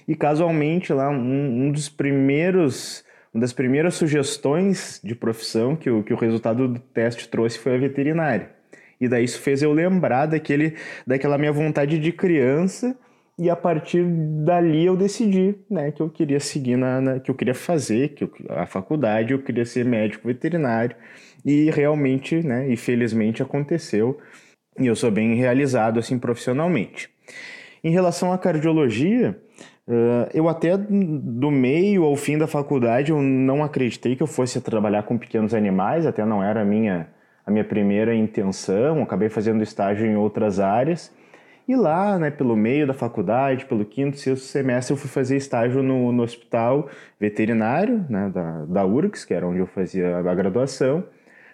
E 0.07 0.15
casualmente 0.15 0.91
lá 0.91 1.09
um, 1.09 1.67
um 1.67 1.71
dos 1.71 1.87
primeiros 1.87 3.05
uma 3.33 3.41
das 3.41 3.53
primeiras 3.53 3.95
sugestões 3.95 5.01
de 5.03 5.15
profissão 5.15 5.75
que 5.75 5.89
o, 5.89 6.03
que 6.03 6.13
o 6.13 6.17
resultado 6.17 6.67
do 6.67 6.79
teste 6.79 7.27
trouxe 7.27 7.57
foi 7.57 7.73
a 7.73 7.79
veterinária. 7.79 8.51
E 9.01 9.07
daí 9.07 9.23
isso 9.23 9.41
fez 9.41 9.63
eu 9.63 9.73
lembrar 9.73 10.27
daquele, 10.27 10.75
daquela 11.05 11.37
minha 11.37 11.51
vontade 11.51 11.97
de 11.97 12.11
criança 12.11 12.95
e 13.37 13.49
a 13.49 13.55
partir 13.55 14.05
dali 14.45 14.85
eu 14.85 14.95
decidi 14.95 15.55
né, 15.69 15.91
que 15.91 16.01
eu 16.01 16.09
queria 16.09 16.39
seguir 16.39 16.77
na, 16.77 17.01
na 17.01 17.19
que 17.19 17.31
eu 17.31 17.35
queria 17.35 17.55
fazer 17.55 18.09
que 18.09 18.25
eu, 18.25 18.31
a 18.49 18.67
faculdade 18.67 19.33
eu 19.33 19.39
queria 19.39 19.65
ser 19.65 19.83
médico 19.83 20.27
veterinário 20.27 20.95
e 21.43 21.71
realmente 21.71 22.43
né 22.43 22.69
e 22.69 22.77
felizmente 22.77 23.41
aconteceu 23.41 24.19
e 24.79 24.87
eu 24.87 24.95
sou 24.95 25.11
bem 25.11 25.35
realizado 25.35 25.99
assim 25.99 26.17
profissionalmente 26.17 27.09
em 27.83 27.91
relação 27.91 28.31
à 28.31 28.37
cardiologia 28.37 29.37
Uh, 29.85 30.31
eu 30.33 30.47
até 30.47 30.77
do 30.77 31.51
meio 31.51 32.05
ao 32.05 32.15
fim 32.15 32.37
da 32.37 32.47
faculdade 32.47 33.11
eu 33.11 33.21
não 33.21 33.61
acreditei 33.61 34.15
que 34.15 34.23
eu 34.23 34.27
fosse 34.27 34.61
trabalhar 34.61 35.03
com 35.03 35.17
pequenos 35.17 35.53
animais, 35.53 36.05
até 36.05 36.23
não 36.23 36.41
era 36.41 36.61
a 36.61 36.65
minha, 36.65 37.09
a 37.45 37.51
minha 37.51 37.65
primeira 37.65 38.15
intenção, 38.15 39.03
acabei 39.03 39.27
fazendo 39.27 39.61
estágio 39.61 40.05
em 40.05 40.15
outras 40.15 40.59
áreas. 40.59 41.13
E 41.67 41.75
lá, 41.75 42.17
né, 42.17 42.29
pelo 42.29 42.55
meio 42.55 42.87
da 42.87 42.93
faculdade, 42.93 43.65
pelo 43.65 43.85
quinto, 43.85 44.17
sexto 44.17 44.43
semestre, 44.45 44.93
eu 44.93 44.97
fui 44.97 45.09
fazer 45.09 45.37
estágio 45.37 45.83
no, 45.83 46.11
no 46.11 46.23
hospital 46.23 46.89
veterinário 47.19 48.05
né, 48.09 48.29
da, 48.33 48.65
da 48.65 48.85
URGS, 48.85 49.25
que 49.25 49.33
era 49.33 49.47
onde 49.47 49.59
eu 49.59 49.67
fazia 49.67 50.17
a 50.17 50.35
graduação, 50.35 51.05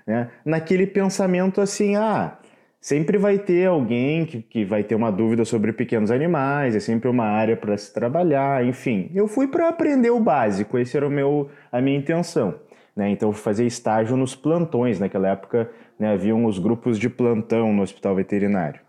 né, 0.05 0.29
naquele 0.45 0.85
pensamento 0.85 1.61
assim, 1.61 1.95
ah, 1.95 2.37
sempre 2.81 3.17
vai 3.17 3.37
ter 3.37 3.67
alguém 3.67 4.25
que, 4.25 4.41
que 4.41 4.65
vai 4.65 4.83
ter 4.83 4.95
uma 4.95 5.11
dúvida 5.11 5.43
sobre 5.43 5.73
pequenos 5.73 6.11
animais, 6.11 6.75
é 6.75 6.79
sempre 6.79 7.09
uma 7.09 7.25
área 7.25 7.57
para 7.57 7.77
se 7.77 7.93
trabalhar, 7.93 8.65
enfim. 8.65 9.11
Eu 9.13 9.27
fui 9.27 9.47
para 9.47 9.69
aprender 9.69 10.09
o 10.09 10.19
básico, 10.19 10.77
esse 10.77 10.95
era 10.95 11.07
o 11.07 11.11
meu, 11.11 11.49
a 11.71 11.81
minha 11.81 11.97
intenção. 11.97 12.55
Né? 12.95 13.09
Então, 13.09 13.31
eu 13.31 13.65
estágio 13.65 14.17
nos 14.17 14.35
plantões, 14.35 14.99
naquela 14.99 15.29
época 15.29 15.69
né, 15.97 16.11
haviam 16.11 16.45
os 16.45 16.59
grupos 16.59 16.97
de 16.97 17.09
plantão 17.09 17.73
no 17.73 17.81
hospital 17.81 18.15
veterinário. 18.15 18.81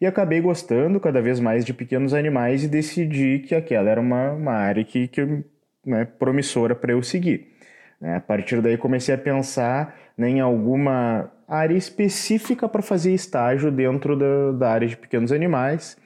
E 0.00 0.06
acabei 0.06 0.40
gostando 0.40 1.00
cada 1.00 1.20
vez 1.20 1.40
mais 1.40 1.64
de 1.64 1.72
pequenos 1.72 2.14
animais 2.14 2.64
e 2.64 2.68
decidi 2.68 3.40
que 3.40 3.54
aquela 3.54 3.90
era 3.90 4.00
uma, 4.00 4.32
uma 4.32 4.52
área 4.52 4.84
que, 4.84 5.08
que 5.08 5.44
né, 5.84 6.04
promissora 6.04 6.74
para 6.74 6.92
eu 6.92 7.02
seguir. 7.02 7.48
Né? 8.00 8.16
A 8.16 8.20
partir 8.20 8.60
daí 8.60 8.76
comecei 8.76 9.14
a 9.14 9.18
pensar 9.18 9.96
né, 10.16 10.30
em 10.30 10.40
alguma 10.40 11.30
área 11.46 11.76
específica 11.76 12.68
para 12.68 12.82
fazer 12.82 13.12
estágio 13.12 13.70
dentro 13.70 14.16
da, 14.16 14.52
da 14.52 14.70
área 14.70 14.88
de 14.88 14.96
pequenos 14.96 15.32
animais. 15.32 15.96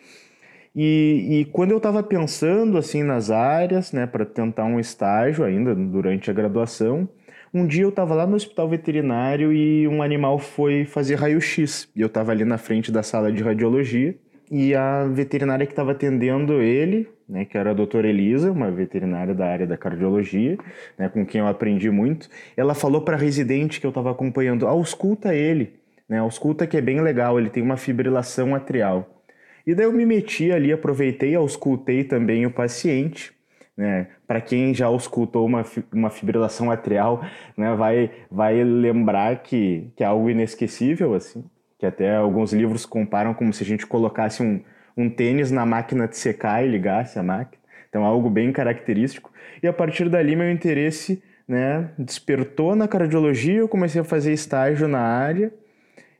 E, 0.74 1.40
e 1.40 1.44
quando 1.46 1.72
eu 1.72 1.78
estava 1.78 2.02
pensando 2.02 2.78
assim 2.78 3.02
nas 3.02 3.30
áreas, 3.30 3.92
né, 3.92 4.06
para 4.06 4.24
tentar 4.24 4.64
um 4.64 4.78
estágio 4.78 5.44
ainda 5.44 5.74
durante 5.74 6.30
a 6.30 6.34
graduação, 6.34 7.08
um 7.52 7.66
dia 7.66 7.82
eu 7.82 7.88
estava 7.88 8.14
lá 8.14 8.26
no 8.26 8.36
hospital 8.36 8.68
veterinário 8.68 9.52
e 9.52 9.88
um 9.88 10.02
animal 10.02 10.38
foi 10.38 10.84
fazer 10.84 11.14
raio-x. 11.14 11.88
E 11.96 12.00
eu 12.00 12.06
estava 12.06 12.32
ali 12.32 12.44
na 12.44 12.58
frente 12.58 12.92
da 12.92 13.02
sala 13.02 13.32
de 13.32 13.42
radiologia 13.42 14.14
e 14.50 14.74
a 14.74 15.04
veterinária 15.04 15.66
que 15.66 15.72
estava 15.72 15.92
atendendo 15.92 16.60
ele, 16.60 17.08
né, 17.28 17.44
que 17.44 17.58
era 17.58 17.70
a 17.70 17.74
doutora 17.74 18.08
Elisa, 18.08 18.50
uma 18.50 18.70
veterinária 18.70 19.34
da 19.34 19.46
área 19.46 19.66
da 19.66 19.76
cardiologia, 19.76 20.56
né, 20.96 21.08
com 21.08 21.26
quem 21.26 21.40
eu 21.40 21.46
aprendi 21.46 21.90
muito, 21.90 22.28
ela 22.56 22.74
falou 22.74 23.02
para 23.02 23.16
a 23.16 23.18
residente 23.18 23.80
que 23.80 23.86
eu 23.86 23.90
estava 23.90 24.10
acompanhando, 24.10 24.66
ausculta 24.66 25.34
ele, 25.34 25.74
né, 26.08 26.18
ausculta 26.18 26.66
que 26.66 26.76
é 26.76 26.80
bem 26.80 27.00
legal, 27.00 27.38
ele 27.38 27.50
tem 27.50 27.62
uma 27.62 27.76
fibrilação 27.76 28.54
atrial. 28.54 29.22
E 29.66 29.74
daí 29.74 29.84
eu 29.84 29.92
me 29.92 30.06
meti 30.06 30.50
ali, 30.50 30.72
aproveitei, 30.72 31.34
auscultei 31.34 32.02
também 32.02 32.46
o 32.46 32.50
paciente, 32.50 33.32
né, 33.76 34.08
para 34.26 34.40
quem 34.40 34.72
já 34.72 34.86
auscultou 34.86 35.46
uma, 35.46 35.64
uma 35.92 36.10
fibrilação 36.10 36.70
atrial, 36.70 37.22
né, 37.56 37.74
vai, 37.76 38.10
vai 38.30 38.64
lembrar 38.64 39.42
que, 39.42 39.92
que 39.94 40.02
é 40.02 40.06
algo 40.06 40.30
inesquecível, 40.30 41.14
assim, 41.14 41.44
que 41.78 41.84
até 41.84 42.16
alguns 42.16 42.52
livros 42.52 42.86
comparam 42.86 43.34
como 43.34 43.52
se 43.52 43.62
a 43.62 43.66
gente 43.66 43.86
colocasse 43.86 44.42
um, 44.42 44.60
um 44.98 45.08
tênis 45.08 45.52
na 45.52 45.64
máquina 45.64 46.08
de 46.08 46.16
secar 46.16 46.64
e 46.64 46.68
ligasse 46.68 47.20
a 47.20 47.22
máquina. 47.22 47.62
Então, 47.88 48.04
algo 48.04 48.28
bem 48.28 48.50
característico. 48.50 49.32
E 49.62 49.68
a 49.68 49.72
partir 49.72 50.08
dali, 50.08 50.34
meu 50.34 50.50
interesse 50.50 51.22
né, 51.46 51.90
despertou 51.96 52.74
na 52.74 52.88
cardiologia, 52.88 53.60
eu 53.60 53.68
comecei 53.68 54.00
a 54.00 54.04
fazer 54.04 54.32
estágio 54.32 54.88
na 54.88 54.98
área 54.98 55.52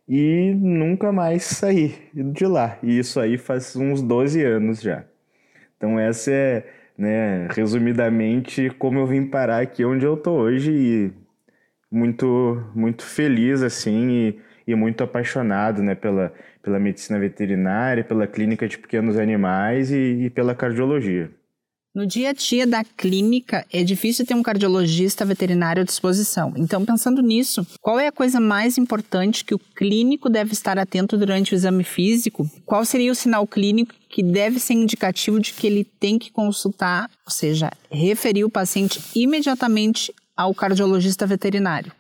e 0.09 0.55
nunca 0.55 1.11
mais 1.11 1.43
saí 1.43 1.95
de 2.15 2.47
lá. 2.47 2.79
E 2.81 2.99
isso 2.99 3.19
aí 3.19 3.37
faz 3.37 3.75
uns 3.75 4.01
12 4.01 4.43
anos 4.45 4.81
já. 4.81 5.05
Então, 5.77 5.99
essa 5.99 6.31
é, 6.31 6.65
né, 6.97 7.49
resumidamente, 7.51 8.71
como 8.79 9.01
eu 9.01 9.07
vim 9.07 9.27
parar 9.27 9.61
aqui 9.61 9.85
onde 9.85 10.07
eu 10.07 10.17
tô 10.17 10.33
hoje 10.33 10.73
e 10.73 11.13
muito, 11.91 12.63
muito 12.75 13.05
feliz, 13.05 13.61
assim, 13.63 14.09
e 14.11 14.39
e 14.69 14.75
muito 14.75 15.03
apaixonado 15.03 15.83
né, 15.83 15.95
pela, 15.95 16.31
pela 16.63 16.79
medicina 16.79 17.19
veterinária, 17.19 18.05
pela 18.05 18.27
clínica 18.27 18.69
de 18.69 18.77
pequenos 18.77 19.17
animais 19.17 19.91
e, 19.91 20.25
e 20.25 20.31
pela 20.31 20.55
cardiologia. 20.55 21.31
No 21.95 22.07
dia 22.07 22.29
a 22.29 22.33
dia 22.35 22.67
da 22.67 22.85
clínica, 22.85 23.65
é 23.73 23.83
difícil 23.83 24.27
ter 24.27 24.35
um 24.35 24.43
cardiologista 24.43 25.25
veterinário 25.25 25.81
à 25.81 25.85
disposição. 25.85 26.53
Então, 26.55 26.85
pensando 26.85 27.23
nisso, 27.23 27.67
qual 27.81 27.99
é 27.99 28.09
a 28.09 28.13
coisa 28.13 28.39
mais 28.39 28.77
importante 28.77 29.43
que 29.43 29.55
o 29.55 29.59
clínico 29.59 30.29
deve 30.29 30.53
estar 30.53 30.79
atento 30.79 31.17
durante 31.17 31.55
o 31.55 31.57
exame 31.57 31.83
físico? 31.83 32.47
Qual 32.67 32.85
seria 32.85 33.11
o 33.11 33.15
sinal 33.15 33.47
clínico 33.47 33.95
que 34.11 34.23
deve 34.23 34.61
ser 34.61 34.75
indicativo 34.75 35.41
de 35.41 35.55
que 35.55 35.67
ele 35.67 35.83
tem 35.83 36.19
que 36.19 36.31
consultar, 36.31 37.11
ou 37.25 37.33
seja, 37.33 37.71
referir 37.91 38.45
o 38.45 38.51
paciente 38.51 39.01
imediatamente 39.17 40.15
ao 40.37 40.55
cardiologista 40.55 41.27
veterinário? 41.27 41.91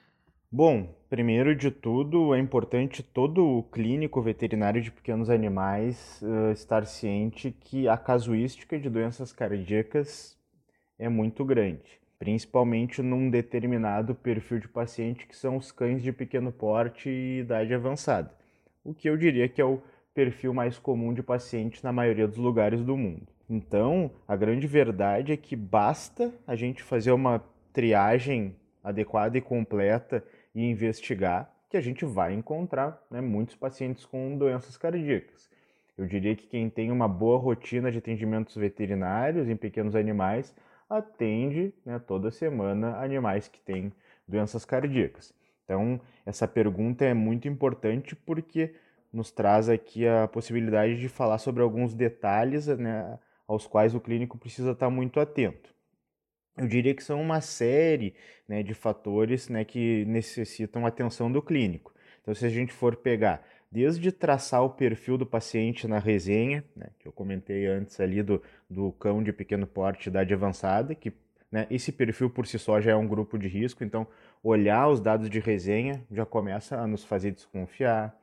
Bom, 0.52 0.97
Primeiro 1.08 1.56
de 1.56 1.70
tudo, 1.70 2.34
é 2.34 2.38
importante 2.38 3.02
todo 3.02 3.64
clínico 3.72 4.20
veterinário 4.20 4.82
de 4.82 4.90
pequenos 4.90 5.30
animais 5.30 6.20
uh, 6.20 6.52
estar 6.52 6.84
ciente 6.84 7.50
que 7.50 7.88
a 7.88 7.96
casuística 7.96 8.78
de 8.78 8.90
doenças 8.90 9.32
cardíacas 9.32 10.36
é 10.98 11.08
muito 11.08 11.46
grande, 11.46 11.98
principalmente 12.18 13.00
num 13.00 13.30
determinado 13.30 14.14
perfil 14.14 14.58
de 14.58 14.68
paciente 14.68 15.26
que 15.26 15.34
são 15.34 15.56
os 15.56 15.72
cães 15.72 16.02
de 16.02 16.12
pequeno 16.12 16.52
porte 16.52 17.08
e 17.08 17.40
idade 17.40 17.72
avançada, 17.72 18.30
o 18.84 18.92
que 18.92 19.08
eu 19.08 19.16
diria 19.16 19.48
que 19.48 19.62
é 19.62 19.64
o 19.64 19.80
perfil 20.12 20.52
mais 20.52 20.78
comum 20.78 21.14
de 21.14 21.22
paciente 21.22 21.82
na 21.82 21.90
maioria 21.90 22.28
dos 22.28 22.36
lugares 22.36 22.82
do 22.84 22.98
mundo. 22.98 23.26
Então, 23.48 24.10
a 24.26 24.36
grande 24.36 24.66
verdade 24.66 25.32
é 25.32 25.38
que 25.38 25.56
basta 25.56 26.30
a 26.46 26.54
gente 26.54 26.82
fazer 26.82 27.12
uma 27.12 27.42
triagem 27.72 28.54
adequada 28.84 29.38
e 29.38 29.40
completa 29.40 30.22
e 30.58 30.70
investigar, 30.72 31.48
que 31.70 31.76
a 31.76 31.80
gente 31.80 32.04
vai 32.04 32.34
encontrar 32.34 33.00
né, 33.08 33.20
muitos 33.20 33.54
pacientes 33.54 34.04
com 34.04 34.36
doenças 34.36 34.76
cardíacas. 34.76 35.48
Eu 35.96 36.04
diria 36.04 36.34
que 36.34 36.48
quem 36.48 36.68
tem 36.68 36.90
uma 36.90 37.06
boa 37.06 37.38
rotina 37.38 37.92
de 37.92 37.98
atendimentos 37.98 38.56
veterinários 38.56 39.48
em 39.48 39.54
pequenos 39.54 39.94
animais 39.94 40.52
atende 40.90 41.72
né, 41.86 42.00
toda 42.00 42.32
semana 42.32 42.96
animais 42.96 43.46
que 43.46 43.60
têm 43.60 43.92
doenças 44.26 44.64
cardíacas. 44.64 45.32
Então, 45.64 46.00
essa 46.26 46.48
pergunta 46.48 47.04
é 47.04 47.14
muito 47.14 47.46
importante 47.46 48.16
porque 48.16 48.74
nos 49.12 49.30
traz 49.30 49.68
aqui 49.68 50.08
a 50.08 50.26
possibilidade 50.26 50.98
de 50.98 51.08
falar 51.08 51.38
sobre 51.38 51.62
alguns 51.62 51.94
detalhes 51.94 52.66
né, 52.66 53.16
aos 53.46 53.64
quais 53.64 53.94
o 53.94 54.00
clínico 54.00 54.36
precisa 54.36 54.72
estar 54.72 54.90
muito 54.90 55.20
atento 55.20 55.77
eu 56.58 56.66
diria 56.66 56.94
que 56.94 57.02
são 57.02 57.20
uma 57.20 57.40
série 57.40 58.14
né, 58.46 58.62
de 58.62 58.74
fatores 58.74 59.48
né, 59.48 59.64
que 59.64 60.04
necessitam 60.06 60.86
atenção 60.86 61.30
do 61.30 61.42
clínico. 61.42 61.92
Então, 62.20 62.34
se 62.34 62.44
a 62.44 62.48
gente 62.48 62.72
for 62.72 62.96
pegar 62.96 63.46
desde 63.70 64.10
traçar 64.10 64.62
o 64.64 64.70
perfil 64.70 65.18
do 65.18 65.26
paciente 65.26 65.86
na 65.86 65.98
resenha, 65.98 66.64
né, 66.74 66.88
que 66.98 67.06
eu 67.06 67.12
comentei 67.12 67.66
antes 67.66 68.00
ali 68.00 68.22
do, 68.22 68.42
do 68.68 68.92
cão 68.92 69.22
de 69.22 69.32
pequeno 69.32 69.66
porte, 69.66 70.08
idade 70.08 70.32
avançada, 70.32 70.94
que 70.94 71.12
né, 71.50 71.66
esse 71.70 71.92
perfil 71.92 72.30
por 72.30 72.46
si 72.46 72.58
só 72.58 72.80
já 72.80 72.92
é 72.92 72.96
um 72.96 73.06
grupo 73.06 73.38
de 73.38 73.48
risco, 73.48 73.84
então 73.84 74.06
olhar 74.42 74.88
os 74.88 75.00
dados 75.00 75.28
de 75.28 75.40
resenha 75.40 76.04
já 76.10 76.26
começa 76.26 76.78
a 76.78 76.86
nos 76.86 77.04
fazer 77.04 77.32
desconfiar. 77.32 78.14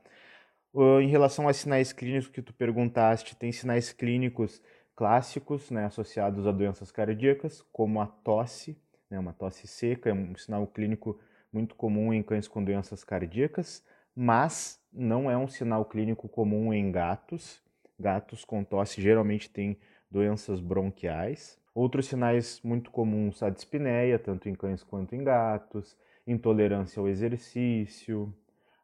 Em 1.00 1.08
relação 1.08 1.48
a 1.48 1.54
sinais 1.54 1.90
clínicos 1.90 2.28
que 2.28 2.42
tu 2.42 2.52
perguntaste, 2.52 3.34
tem 3.34 3.50
sinais 3.50 3.92
clínicos 3.92 4.60
clássicos 4.96 5.70
né, 5.70 5.84
associados 5.84 6.46
a 6.46 6.50
doenças 6.50 6.90
cardíacas, 6.90 7.62
como 7.70 8.00
a 8.00 8.06
tosse, 8.06 8.80
né, 9.10 9.18
uma 9.18 9.34
tosse 9.34 9.68
seca, 9.68 10.08
é 10.08 10.14
um 10.14 10.34
sinal 10.34 10.66
clínico 10.66 11.20
muito 11.52 11.74
comum 11.74 12.12
em 12.12 12.22
cães 12.22 12.48
com 12.48 12.64
doenças 12.64 13.04
cardíacas, 13.04 13.84
mas 14.14 14.80
não 14.90 15.30
é 15.30 15.36
um 15.36 15.46
sinal 15.46 15.84
clínico 15.84 16.28
comum 16.28 16.72
em 16.72 16.90
gatos. 16.90 17.62
Gatos 18.00 18.44
com 18.44 18.64
tosse 18.64 19.00
geralmente 19.00 19.50
têm 19.50 19.78
doenças 20.10 20.60
bronquiais. 20.60 21.60
Outros 21.74 22.06
sinais 22.06 22.60
muito 22.64 22.90
comuns, 22.90 23.42
a 23.42 23.50
dispneia, 23.50 24.18
tanto 24.18 24.48
em 24.48 24.54
cães 24.54 24.82
quanto 24.82 25.14
em 25.14 25.22
gatos, 25.22 25.94
intolerância 26.26 26.98
ao 26.98 27.08
exercício, 27.08 28.34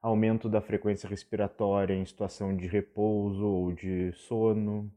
aumento 0.03 0.47
da 0.47 0.61
frequência 0.61 1.09
respiratória 1.09 1.95
em 1.95 2.05
situação 2.05 2.55
de 2.55 2.67
repouso 2.67 3.47
ou 3.47 3.73
de 3.73 4.13
sono, 4.13 4.93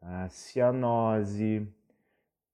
a 0.00 0.28
cianose, 0.28 1.66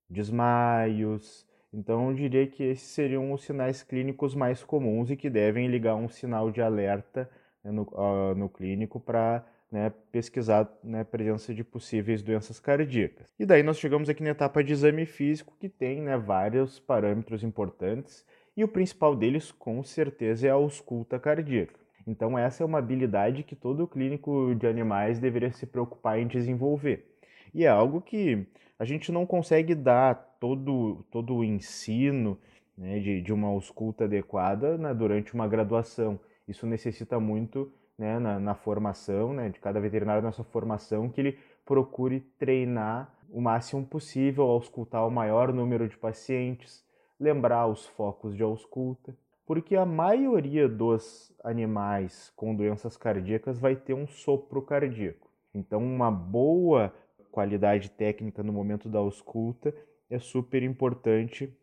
desmaios. 0.09 1.45
Então, 1.73 2.09
eu 2.09 2.15
diria 2.15 2.47
que 2.47 2.63
esses 2.63 2.87
seriam 2.87 3.31
os 3.31 3.43
sinais 3.43 3.83
clínicos 3.83 4.33
mais 4.33 4.63
comuns 4.63 5.09
e 5.09 5.15
que 5.15 5.29
devem 5.29 5.67
ligar 5.67 5.95
um 5.95 6.07
sinal 6.07 6.49
de 6.51 6.61
alerta 6.61 7.29
né, 7.63 7.71
no, 7.71 7.83
uh, 7.83 8.35
no 8.35 8.49
clínico 8.49 8.99
para 8.99 9.45
né, 9.71 9.91
pesquisar 10.11 10.69
né, 10.83 11.01
a 11.01 11.05
presença 11.05 11.53
de 11.53 11.63
possíveis 11.63 12.21
doenças 12.23 12.59
cardíacas. 12.59 13.33
E 13.37 13.45
daí 13.45 13.63
nós 13.63 13.77
chegamos 13.77 14.09
aqui 14.09 14.23
na 14.23 14.29
etapa 14.29 14.63
de 14.63 14.73
exame 14.73 15.05
físico, 15.05 15.55
que 15.59 15.69
tem 15.69 16.01
né, 16.01 16.17
vários 16.17 16.79
parâmetros 16.79 17.43
importantes, 17.43 18.25
e 18.55 18.63
o 18.63 18.67
principal 18.67 19.15
deles, 19.15 19.51
com 19.51 19.83
certeza, 19.83 20.47
é 20.47 20.49
a 20.49 20.55
ausculta 20.55 21.19
cardíaca. 21.19 21.79
Então, 22.07 22.39
essa 22.39 22.63
é 22.63 22.65
uma 22.65 22.79
habilidade 22.79 23.43
que 23.43 23.55
todo 23.55 23.87
clínico 23.87 24.55
de 24.55 24.65
animais 24.65 25.19
deveria 25.19 25.51
se 25.51 25.65
preocupar 25.65 26.17
em 26.17 26.25
desenvolver. 26.25 27.16
E 27.57 27.65
é 27.65 27.69
algo 27.69 28.01
que 28.01 28.45
a 28.77 28.85
gente 28.85 29.11
não 29.11 29.25
consegue 29.25 29.73
dar 29.73 30.13
todo, 30.39 31.03
todo 31.09 31.37
o 31.37 31.43
ensino 31.43 32.37
né, 32.77 32.99
de, 32.99 33.19
de 33.19 33.33
uma 33.33 33.47
ausculta 33.47 34.03
adequada 34.03 34.77
né, 34.77 34.93
durante 34.93 35.33
uma 35.33 35.47
graduação. 35.47 36.19
Isso 36.47 36.67
necessita 36.67 37.19
muito 37.19 37.73
né, 37.97 38.19
na, 38.19 38.39
na, 38.39 38.53
formação 38.53 39.33
né, 39.33 39.49
de 39.49 39.59
cada 39.59 39.79
veterinário 39.79 40.21
na 40.21 40.31
sua 40.31 40.45
formação 40.45 41.09
que 41.09 41.19
ele 41.19 41.39
procure 41.65 42.19
treinar 42.37 43.11
o 43.27 43.41
máximo 43.41 43.83
possível 43.83 44.43
auscultar 44.43 45.07
o 45.07 45.09
maior 45.09 45.51
número 45.51 45.89
de 45.89 45.97
pacientes, 45.97 46.85
lembrar 47.19 47.65
os 47.65 47.87
focos 47.87 48.35
de 48.35 48.43
ausculta, 48.43 49.17
porque 49.47 49.75
a 49.75 49.83
maioria 49.83 50.69
dos 50.69 51.35
animais 51.43 52.31
com 52.35 52.53
doenças 52.53 52.95
cardíacas 52.95 53.57
vai 53.57 53.75
ter 53.75 53.95
um 53.95 54.05
sopro 54.05 54.61
cardíaco. 54.61 55.27
Então, 55.55 55.83
uma 55.83 56.11
boa 56.11 56.93
qualidade 57.31 57.91
técnica 57.91 58.43
no 58.43 58.53
momento 58.53 58.89
da 58.89 58.99
ausculta 58.99 59.73
é 60.09 60.19
super 60.19 60.63
importante 60.63 61.53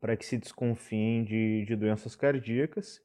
para 0.00 0.16
que 0.16 0.24
se 0.24 0.38
desconfiem 0.38 1.24
de, 1.24 1.64
de 1.64 1.76
doenças 1.76 2.16
cardíacas. 2.16 3.02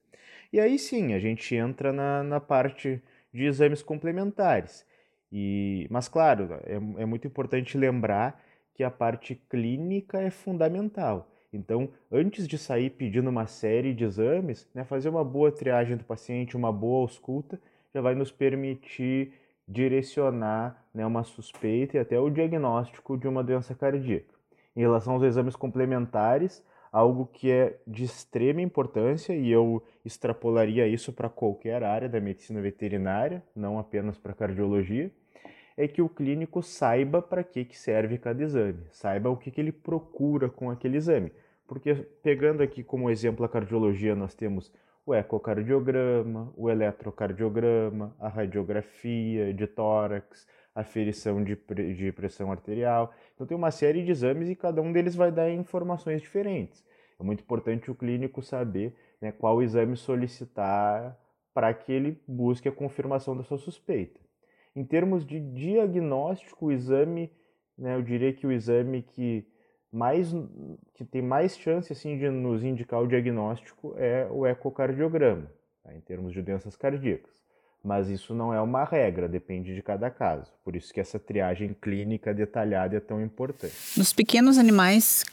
E 0.51 0.59
aí 0.59 0.79
sim, 0.79 1.13
a 1.13 1.19
gente 1.19 1.55
entra 1.55 1.91
na, 1.91 2.23
na 2.23 2.39
parte 2.39 3.01
de 3.33 3.43
exames 3.45 3.83
complementares. 3.83 4.85
E, 5.31 5.87
mas, 5.89 6.07
claro, 6.07 6.53
é, 6.63 6.75
é 6.75 7.05
muito 7.05 7.27
importante 7.27 7.77
lembrar 7.77 8.41
que 8.73 8.83
a 8.83 8.91
parte 8.91 9.35
clínica 9.49 10.21
é 10.21 10.29
fundamental. 10.29 11.29
Então, 11.51 11.89
antes 12.11 12.47
de 12.47 12.57
sair 12.57 12.89
pedindo 12.89 13.29
uma 13.29 13.47
série 13.47 13.93
de 13.93 14.03
exames, 14.03 14.69
né, 14.73 14.83
fazer 14.83 15.09
uma 15.09 15.23
boa 15.23 15.51
triagem 15.51 15.97
do 15.97 16.03
paciente, 16.03 16.55
uma 16.55 16.71
boa 16.71 17.01
ausculta, 17.01 17.59
já 17.93 18.01
vai 18.01 18.13
nos 18.13 18.31
permitir 18.31 19.33
direcionar 19.67 20.85
né, 20.93 21.05
uma 21.05 21.23
suspeita 21.23 21.97
e 21.97 21.99
até 21.99 22.19
o 22.19 22.29
diagnóstico 22.29 23.17
de 23.17 23.27
uma 23.27 23.43
doença 23.43 23.73
cardíaca. 23.73 24.33
Em 24.75 24.81
relação 24.81 25.13
aos 25.13 25.23
exames 25.23 25.55
complementares, 25.55 26.63
algo 26.91 27.25
que 27.25 27.51
é 27.51 27.77
de 27.85 28.03
extrema 28.03 28.61
importância 28.61 29.33
e 29.33 29.51
eu 29.51 29.83
extrapolaria 30.03 30.87
isso 30.87 31.11
para 31.11 31.29
qualquer 31.29 31.83
área 31.83 32.07
da 32.07 32.21
medicina 32.21 32.61
veterinária, 32.61 33.43
não 33.55 33.79
apenas 33.79 34.17
para 34.17 34.33
cardiologia, 34.33 35.11
é 35.75 35.87
que 35.87 36.01
o 36.01 36.07
clínico 36.07 36.63
saiba 36.63 37.21
para 37.21 37.43
que, 37.43 37.65
que 37.65 37.77
serve 37.77 38.17
cada 38.17 38.41
exame, 38.41 38.79
saiba 38.91 39.29
o 39.29 39.35
que, 39.35 39.51
que 39.51 39.59
ele 39.59 39.71
procura 39.71 40.47
com 40.47 40.69
aquele 40.69 40.97
exame. 40.97 41.31
Porque, 41.67 41.93
pegando 42.23 42.61
aqui 42.61 42.83
como 42.83 43.09
exemplo 43.09 43.43
a 43.43 43.49
cardiologia, 43.49 44.15
nós 44.15 44.33
temos 44.33 44.71
o 45.05 45.13
ecocardiograma, 45.13 46.51
o 46.57 46.69
eletrocardiograma, 46.69 48.15
a 48.19 48.27
radiografia 48.27 49.53
de 49.53 49.67
tórax, 49.67 50.47
a 50.73 50.83
ferição 50.83 51.43
de, 51.43 51.55
de 51.95 52.11
pressão 52.11 52.51
arterial. 52.51 53.13
Então, 53.33 53.45
tem 53.45 53.55
uma 53.55 53.71
série 53.71 54.03
de 54.03 54.11
exames 54.11 54.49
e 54.49 54.55
cada 54.55 54.81
um 54.81 54.91
deles 54.91 55.15
vai 55.15 55.31
dar 55.31 55.49
informações 55.51 56.21
diferentes. 56.21 56.83
É 57.19 57.23
muito 57.23 57.41
importante 57.41 57.89
o 57.89 57.95
clínico 57.95 58.41
saber 58.41 58.95
né, 59.21 59.31
qual 59.31 59.61
exame 59.61 59.95
solicitar 59.95 61.17
para 61.53 61.73
que 61.73 61.91
ele 61.91 62.21
busque 62.27 62.67
a 62.67 62.71
confirmação 62.71 63.37
da 63.37 63.43
sua 63.43 63.57
suspeita. 63.57 64.19
Em 64.75 64.83
termos 64.83 65.25
de 65.25 65.39
diagnóstico, 65.39 66.65
o 66.65 66.71
exame, 66.71 67.31
né, 67.77 67.95
eu 67.95 68.01
diria 68.01 68.33
que 68.33 68.45
o 68.45 68.51
exame 68.51 69.01
que 69.01 69.47
mais 69.95 70.35
que 70.93 71.05
tem 71.05 71.21
mais 71.21 71.57
chance 71.57 71.91
assim 71.93 72.17
de 72.17 72.29
nos 72.29 72.63
indicar 72.65 73.01
o 73.01 73.07
diagnóstico 73.07 73.95
é 73.97 74.27
o 74.29 74.45
ecocardiograma, 74.45 75.49
tá, 75.81 75.95
em 75.95 76.01
termos 76.01 76.33
de 76.33 76.41
doenças 76.41 76.75
cardíacas. 76.75 77.33
Mas 77.81 78.09
isso 78.09 78.33
não 78.33 78.53
é 78.53 78.59
uma 78.59 78.83
regra, 78.83 79.29
depende 79.29 79.73
de 79.73 79.81
cada 79.81 80.09
caso. 80.09 80.51
Por 80.65 80.75
isso 80.75 80.93
que 80.93 80.99
essa 80.99 81.17
triagem 81.17 81.73
clínica 81.79 82.33
detalhada 82.33 82.97
é 82.97 82.99
tão 82.99 83.21
importante. 83.21 83.73
Nos 83.95 84.11
pequenos 84.11 84.57
animais, 84.57 85.23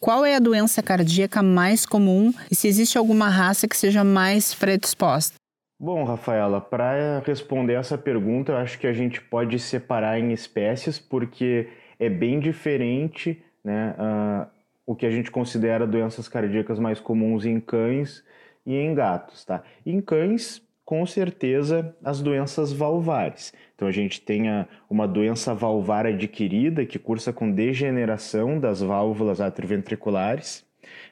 qual 0.00 0.24
é 0.24 0.36
a 0.36 0.40
doença 0.40 0.82
cardíaca 0.82 1.42
mais 1.42 1.84
comum 1.84 2.32
e 2.50 2.54
se 2.54 2.68
existe 2.68 2.96
alguma 2.96 3.28
raça 3.28 3.68
que 3.68 3.76
seja 3.76 4.02
mais 4.02 4.54
predisposta? 4.54 5.34
Bom, 5.78 6.04
Rafaela, 6.04 6.58
para 6.58 7.18
responder 7.26 7.74
essa 7.74 7.98
pergunta, 7.98 8.52
eu 8.52 8.56
acho 8.56 8.78
que 8.78 8.86
a 8.86 8.94
gente 8.94 9.20
pode 9.20 9.58
separar 9.58 10.18
em 10.18 10.32
espécies, 10.32 10.98
porque 10.98 11.68
é 11.98 12.08
bem 12.08 12.40
diferente 12.40 13.42
né, 13.66 13.96
uh, 13.98 14.46
o 14.86 14.94
que 14.94 15.04
a 15.04 15.10
gente 15.10 15.28
considera 15.28 15.88
doenças 15.88 16.28
cardíacas 16.28 16.78
mais 16.78 17.00
comuns 17.00 17.44
em 17.44 17.58
cães 17.58 18.22
e 18.64 18.76
em 18.76 18.94
gatos. 18.94 19.44
Tá? 19.44 19.64
Em 19.84 20.00
cães, 20.00 20.62
com 20.84 21.04
certeza, 21.04 21.92
as 22.04 22.22
doenças 22.22 22.72
valvares. 22.72 23.52
Então, 23.74 23.88
a 23.88 23.90
gente 23.90 24.20
tem 24.20 24.48
a, 24.48 24.68
uma 24.88 25.08
doença 25.08 25.52
valvar 25.52 26.06
adquirida 26.06 26.86
que 26.86 26.96
cursa 26.96 27.32
com 27.32 27.50
degeneração 27.50 28.60
das 28.60 28.80
válvulas 28.80 29.40
atrioventriculares, 29.40 30.64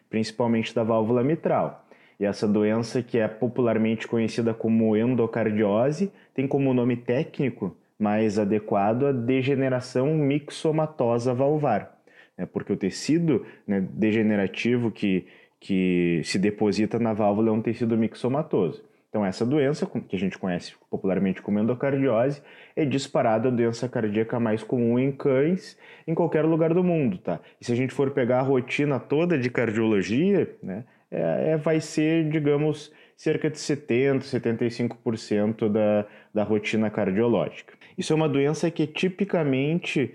principalmente 0.08 0.72
da 0.72 0.84
válvula 0.84 1.24
mitral. 1.24 1.84
E 2.20 2.24
essa 2.24 2.46
doença, 2.46 3.02
que 3.02 3.18
é 3.18 3.26
popularmente 3.26 4.06
conhecida 4.06 4.54
como 4.54 4.96
endocardiose, 4.96 6.12
tem 6.32 6.46
como 6.46 6.72
nome 6.72 6.96
técnico 6.96 7.76
mais 7.98 8.38
adequado 8.38 9.06
a 9.06 9.12
degeneração 9.12 10.14
mixomatosa 10.14 11.34
valvar 11.34 11.93
né, 12.36 12.46
porque 12.46 12.72
o 12.72 12.76
tecido 12.76 13.44
né, 13.66 13.80
degenerativo 13.80 14.90
que, 14.90 15.26
que 15.60 16.20
se 16.24 16.38
deposita 16.38 16.98
na 16.98 17.12
válvula 17.12 17.48
é 17.48 17.52
um 17.52 17.62
tecido 17.62 17.96
mixomatoso. 17.96 18.82
Então, 19.14 19.24
essa 19.24 19.46
doença, 19.46 19.86
que 19.86 20.16
a 20.16 20.18
gente 20.18 20.36
conhece 20.36 20.72
popularmente 20.90 21.40
como 21.40 21.60
endocardiose, 21.60 22.42
é 22.74 22.84
disparada 22.84 23.46
a 23.46 23.50
doença 23.50 23.88
cardíaca 23.88 24.40
mais 24.40 24.64
comum 24.64 24.98
em 24.98 25.12
cães 25.12 25.78
em 26.04 26.12
qualquer 26.12 26.44
lugar 26.44 26.74
do 26.74 26.82
mundo, 26.82 27.18
tá? 27.18 27.38
E 27.60 27.64
se 27.64 27.72
a 27.72 27.76
gente 27.76 27.94
for 27.94 28.10
pegar 28.10 28.40
a 28.40 28.42
rotina 28.42 28.98
toda 28.98 29.38
de 29.38 29.48
cardiologia, 29.50 30.52
né, 30.60 30.84
é, 31.12 31.52
é 31.52 31.56
vai 31.56 31.80
ser, 31.80 32.28
digamos, 32.28 32.92
cerca 33.16 33.48
de 33.48 33.56
70, 33.56 34.24
75% 34.24 35.68
da, 35.68 36.06
da 36.34 36.42
rotina 36.42 36.90
cardiológica. 36.90 37.74
Isso 37.96 38.12
é 38.12 38.16
uma 38.16 38.28
doença 38.28 38.68
que 38.68 38.84
tipicamente, 38.84 40.12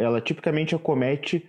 ela 0.00 0.22
tipicamente 0.22 0.74
acomete 0.74 1.46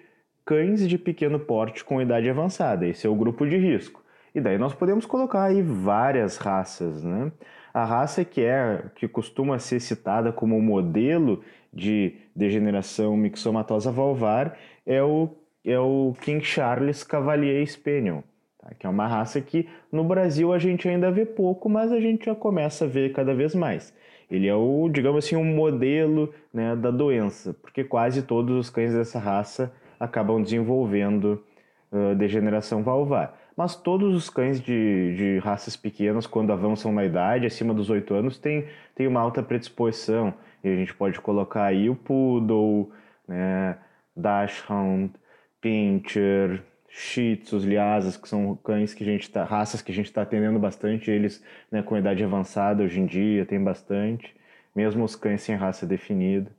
cães 0.49 0.89
de 0.89 0.97
pequeno 0.97 1.39
porte 1.39 1.85
com 1.85 2.01
idade 2.01 2.27
avançada. 2.27 2.87
Esse 2.87 3.05
é 3.05 3.09
o 3.09 3.13
grupo 3.13 3.45
de 3.45 3.55
risco. 3.55 4.03
E 4.33 4.41
daí 4.41 4.57
nós 4.57 4.73
podemos 4.73 5.05
colocar 5.05 5.43
aí 5.43 5.61
várias 5.61 6.37
raças, 6.37 7.03
né? 7.03 7.31
A 7.71 7.85
raça 7.85 8.25
que 8.25 8.41
é 8.41 8.85
que 8.95 9.07
costuma 9.07 9.59
ser 9.59 9.79
citada 9.79 10.31
como 10.31 10.59
modelo 10.59 11.43
de 11.71 12.15
degeneração 12.35 13.15
mixomatosa 13.15 13.91
valvar 13.91 14.57
é 14.87 15.03
o, 15.03 15.29
é 15.63 15.77
o 15.77 16.15
King 16.19 16.43
Charles 16.43 17.03
Cavalier 17.03 17.63
Spaniel, 17.67 18.23
tá? 18.57 18.71
que 18.73 18.87
é 18.87 18.89
uma 18.89 19.05
raça 19.05 19.39
que 19.39 19.69
no 19.91 20.03
Brasil 20.03 20.51
a 20.51 20.57
gente 20.57 20.89
ainda 20.89 21.11
vê 21.11 21.27
pouco, 21.27 21.69
mas 21.69 21.91
a 21.91 21.99
gente 21.99 22.25
já 22.25 22.33
começa 22.33 22.85
a 22.85 22.87
ver 22.87 23.13
cada 23.13 23.35
vez 23.35 23.53
mais. 23.53 23.93
Ele 24.31 24.47
é 24.47 24.55
o, 24.55 24.89
digamos 24.89 25.25
assim, 25.25 25.35
um 25.35 25.45
modelo 25.45 26.33
né, 26.51 26.75
da 26.75 26.89
doença, 26.89 27.53
porque 27.61 27.83
quase 27.83 28.23
todos 28.23 28.57
os 28.57 28.69
cães 28.71 28.95
dessa 28.95 29.19
raça 29.19 29.71
acabam 29.99 30.41
desenvolvendo 30.41 31.43
uh, 31.91 32.15
degeneração 32.15 32.83
valvar. 32.83 33.37
Mas 33.55 33.75
todos 33.75 34.15
os 34.15 34.29
cães 34.29 34.61
de, 34.61 35.15
de 35.15 35.39
raças 35.39 35.75
pequenas, 35.75 36.25
quando 36.25 36.53
avançam 36.53 36.93
na 36.93 37.03
idade, 37.03 37.45
acima 37.45 37.73
dos 37.73 37.89
8 37.89 38.13
anos, 38.13 38.39
têm, 38.39 38.65
têm 38.95 39.05
uma 39.05 39.19
alta 39.19 39.43
predisposição. 39.43 40.33
E 40.63 40.69
a 40.69 40.75
gente 40.75 40.93
pode 40.93 41.19
colocar 41.19 41.65
aí 41.65 41.89
o 41.89 41.95
Poodle, 41.95 42.89
né, 43.27 43.77
Dachshund, 44.15 45.11
Pinscher, 45.59 46.63
Shih 46.89 47.37
Tzus, 47.37 47.65
Lhasas, 47.65 48.17
que 48.17 48.27
são 48.27 48.55
cães 48.55 48.93
que 48.93 49.03
a 49.03 49.07
gente 49.07 49.29
tá, 49.29 49.43
raças 49.43 49.81
que 49.81 49.91
a 49.91 49.95
gente 49.95 50.07
está 50.07 50.21
atendendo 50.21 50.57
bastante, 50.57 51.11
eles 51.11 51.43
né, 51.71 51.83
com 51.83 51.97
idade 51.97 52.23
avançada 52.23 52.83
hoje 52.83 52.99
em 52.99 53.05
dia 53.05 53.45
tem 53.45 53.61
bastante, 53.61 54.35
mesmo 54.75 55.03
os 55.03 55.15
cães 55.15 55.41
sem 55.41 55.55
raça 55.55 55.85
definida. 55.85 56.51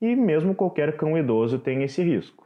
E 0.00 0.14
mesmo 0.16 0.54
qualquer 0.54 0.96
cão 0.96 1.18
idoso 1.18 1.58
tem 1.58 1.82
esse 1.82 2.02
risco. 2.02 2.43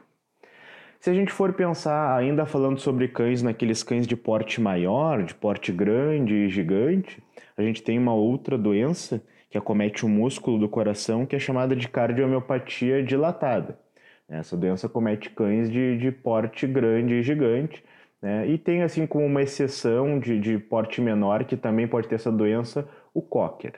Se 0.99 1.09
a 1.09 1.13
gente 1.13 1.31
for 1.31 1.53
pensar, 1.53 2.13
ainda 2.17 2.45
falando 2.45 2.77
sobre 2.77 3.07
cães, 3.07 3.41
naqueles 3.41 3.81
cães 3.81 4.05
de 4.05 4.17
porte 4.17 4.59
maior, 4.59 5.23
de 5.23 5.33
porte 5.33 5.71
grande 5.71 6.33
e 6.33 6.49
gigante, 6.49 7.23
a 7.55 7.61
gente 7.61 7.81
tem 7.81 7.97
uma 7.97 8.13
outra 8.13 8.57
doença 8.57 9.23
que 9.49 9.57
acomete 9.57 10.05
o 10.05 10.09
músculo 10.09 10.59
do 10.59 10.67
coração, 10.67 11.25
que 11.25 11.37
é 11.37 11.39
chamada 11.39 11.73
de 11.73 11.87
cardiomiopatia 11.87 13.01
dilatada. 13.01 13.79
Essa 14.27 14.57
doença 14.57 14.89
comete 14.89 15.29
cães 15.29 15.71
de, 15.71 15.97
de 15.97 16.11
porte 16.11 16.67
grande 16.67 17.13
e 17.13 17.23
gigante, 17.23 17.81
né? 18.21 18.45
E 18.47 18.57
tem 18.57 18.83
assim 18.83 19.07
como 19.07 19.25
uma 19.25 19.41
exceção 19.41 20.19
de, 20.19 20.37
de 20.37 20.59
porte 20.59 20.99
menor 20.99 21.45
que 21.45 21.55
também 21.55 21.87
pode 21.87 22.09
ter 22.09 22.15
essa 22.15 22.31
doença, 22.31 22.85
o 23.13 23.21
cocker. 23.21 23.75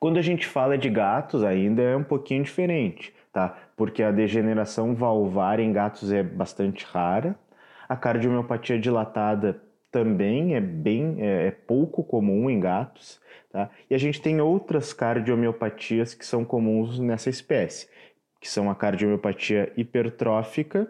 Quando 0.00 0.18
a 0.18 0.22
gente 0.22 0.46
fala 0.46 0.78
de 0.78 0.88
gatos, 0.88 1.44
ainda 1.44 1.82
é 1.82 1.94
um 1.94 2.04
pouquinho 2.04 2.42
diferente, 2.42 3.14
tá? 3.34 3.58
Porque 3.76 4.00
a 4.00 4.12
degeneração 4.12 4.94
valvar 4.94 5.58
em 5.58 5.72
gatos 5.72 6.12
é 6.12 6.22
bastante 6.22 6.86
rara. 6.86 7.36
A 7.88 7.96
cardiomiopatia 7.96 8.78
dilatada 8.78 9.60
também 9.90 10.54
é 10.54 10.60
bem 10.60 11.16
é, 11.18 11.48
é 11.48 11.50
pouco 11.50 12.04
comum 12.04 12.48
em 12.48 12.60
gatos, 12.60 13.20
tá? 13.50 13.68
E 13.90 13.94
a 13.94 13.98
gente 13.98 14.22
tem 14.22 14.40
outras 14.40 14.92
cardiomiopatias 14.92 16.14
que 16.14 16.24
são 16.24 16.44
comuns 16.44 17.00
nessa 17.00 17.28
espécie, 17.28 17.88
que 18.40 18.48
são 18.48 18.70
a 18.70 18.74
cardiomiopatia 18.74 19.72
hipertrófica, 19.76 20.86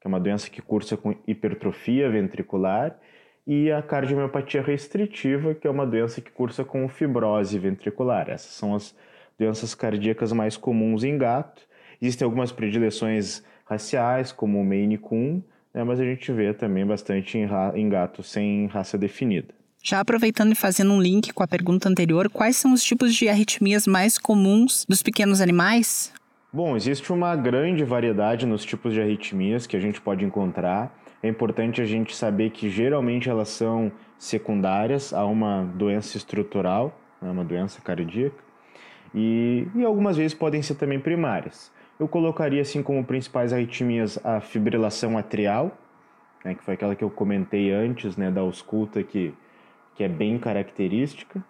que 0.00 0.06
é 0.06 0.08
uma 0.08 0.18
doença 0.18 0.50
que 0.50 0.62
cursa 0.62 0.96
com 0.96 1.14
hipertrofia 1.26 2.10
ventricular, 2.10 2.98
e 3.46 3.70
a 3.70 3.82
cardiomiopatia 3.82 4.62
restritiva, 4.62 5.54
que 5.54 5.66
é 5.66 5.70
uma 5.70 5.86
doença 5.86 6.20
que 6.22 6.30
cursa 6.30 6.64
com 6.64 6.88
fibrose 6.88 7.58
ventricular. 7.58 8.30
Essas 8.30 8.52
são 8.52 8.74
as 8.74 8.96
doenças 9.38 9.74
cardíacas 9.74 10.32
mais 10.32 10.56
comuns 10.56 11.04
em 11.04 11.18
gato. 11.18 11.62
Existem 12.02 12.24
algumas 12.24 12.50
predileções 12.50 13.44
raciais, 13.64 14.32
como 14.32 14.60
o 14.60 14.64
Maine 14.64 14.98
Coon, 14.98 15.40
né, 15.72 15.84
mas 15.84 16.00
a 16.00 16.04
gente 16.04 16.32
vê 16.32 16.52
também 16.52 16.84
bastante 16.84 17.38
em, 17.38 17.48
em 17.76 17.88
gatos 17.88 18.28
sem 18.28 18.66
raça 18.66 18.98
definida. 18.98 19.54
Já 19.80 20.00
aproveitando 20.00 20.50
e 20.50 20.56
fazendo 20.56 20.92
um 20.92 21.00
link 21.00 21.32
com 21.32 21.44
a 21.44 21.46
pergunta 21.46 21.88
anterior, 21.88 22.28
quais 22.28 22.56
são 22.56 22.72
os 22.72 22.82
tipos 22.82 23.14
de 23.14 23.28
arritmias 23.28 23.86
mais 23.86 24.18
comuns 24.18 24.84
dos 24.88 25.00
pequenos 25.00 25.40
animais? 25.40 26.12
Bom, 26.52 26.76
existe 26.76 27.12
uma 27.12 27.36
grande 27.36 27.84
variedade 27.84 28.46
nos 28.46 28.64
tipos 28.64 28.92
de 28.92 29.00
arritmias 29.00 29.66
que 29.66 29.76
a 29.76 29.80
gente 29.80 30.00
pode 30.00 30.24
encontrar. 30.24 30.92
É 31.22 31.28
importante 31.28 31.80
a 31.80 31.84
gente 31.84 32.16
saber 32.16 32.50
que 32.50 32.68
geralmente 32.68 33.30
elas 33.30 33.48
são 33.48 33.92
secundárias 34.18 35.12
a 35.12 35.24
uma 35.24 35.64
doença 35.76 36.16
estrutural, 36.16 37.00
né, 37.20 37.30
uma 37.30 37.44
doença 37.44 37.80
cardíaca, 37.80 38.42
e, 39.14 39.68
e 39.74 39.84
algumas 39.84 40.16
vezes 40.16 40.34
podem 40.34 40.62
ser 40.62 40.74
também 40.74 40.98
primárias. 40.98 41.70
Eu 41.98 42.08
colocaria 42.08 42.62
assim 42.62 42.82
como 42.82 43.04
principais 43.04 43.52
arritmias 43.52 44.18
a 44.24 44.40
fibrilação 44.40 45.16
atrial, 45.16 45.76
né, 46.44 46.54
que 46.54 46.62
foi 46.62 46.74
aquela 46.74 46.94
que 46.94 47.04
eu 47.04 47.10
comentei 47.10 47.72
antes, 47.72 48.16
né, 48.16 48.30
da 48.30 48.40
ausculta 48.40 49.02
que, 49.02 49.34
que 49.94 50.02
é 50.02 50.08
bem 50.08 50.38
característica 50.38 51.42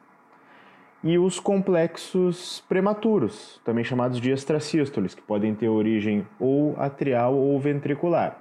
e 1.05 1.19
os 1.19 1.41
complexos 1.41 2.63
prematuros, 2.69 3.61
também 3.65 3.83
chamados 3.83 4.21
de 4.21 4.31
extrasístoles, 4.31 5.15
que 5.15 5.23
podem 5.23 5.55
ter 5.55 5.69
origem 5.69 6.27
ou 6.39 6.77
atrial 6.79 7.35
ou 7.35 7.59
ventricular. 7.59 8.41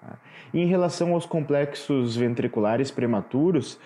Tá? 0.00 0.18
Em 0.52 0.66
relação 0.66 1.14
aos 1.14 1.24
complexos 1.24 2.16
ventriculares 2.16 2.90
prematuros, 2.90 3.78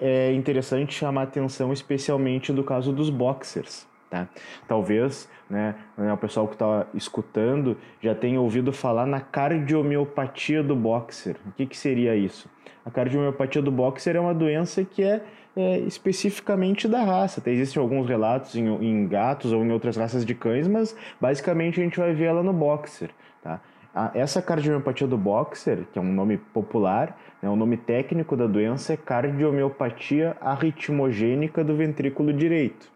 é 0.00 0.32
interessante 0.32 0.94
chamar 0.94 1.24
atenção 1.24 1.72
especialmente 1.72 2.52
do 2.52 2.64
caso 2.64 2.92
dos 2.92 3.10
boxers. 3.10 3.86
Tá? 4.10 4.28
Talvez 4.66 5.28
né, 5.48 5.76
o 5.96 6.16
pessoal 6.16 6.48
que 6.48 6.54
está 6.54 6.84
escutando 6.92 7.76
já 8.02 8.12
tenha 8.12 8.40
ouvido 8.40 8.72
falar 8.72 9.06
na 9.06 9.20
cardiomiopatia 9.20 10.64
do 10.64 10.74
boxer. 10.74 11.36
O 11.46 11.52
que, 11.52 11.64
que 11.64 11.76
seria 11.76 12.16
isso? 12.16 12.50
A 12.84 12.90
cardiomiopatia 12.90 13.62
do 13.62 13.70
boxer 13.70 14.16
é 14.16 14.20
uma 14.20 14.34
doença 14.34 14.84
que 14.84 15.04
é 15.04 15.22
é, 15.56 15.78
especificamente 15.78 16.86
da 16.86 17.02
raça. 17.02 17.42
Existem 17.46 17.80
alguns 17.80 18.08
relatos 18.08 18.54
em, 18.54 18.66
em, 18.66 19.06
gatos 19.06 19.52
ou 19.52 19.64
em 19.64 19.72
outras 19.72 19.96
raças 19.96 20.24
de 20.24 20.34
cães, 20.34 20.68
mas 20.68 20.96
basicamente 21.20 21.80
a 21.80 21.84
gente 21.84 21.98
vai 21.98 22.12
ver 22.12 22.26
ela 22.26 22.42
no 22.42 22.52
boxer. 22.52 23.10
Tá? 23.42 23.60
A, 23.94 24.12
essa 24.14 24.40
cardiomiopatia 24.40 25.06
do 25.06 25.18
boxer, 25.18 25.86
que 25.92 25.98
é 25.98 26.02
um 26.02 26.12
nome 26.12 26.36
popular, 26.38 27.18
né, 27.42 27.48
o 27.48 27.56
nome 27.56 27.76
técnico 27.76 28.36
da 28.36 28.46
doença 28.46 28.92
é 28.92 28.96
cardiomiopatia 28.96 30.36
arritmogênica 30.40 31.64
do 31.64 31.76
ventrículo 31.76 32.32
direito. 32.32 32.90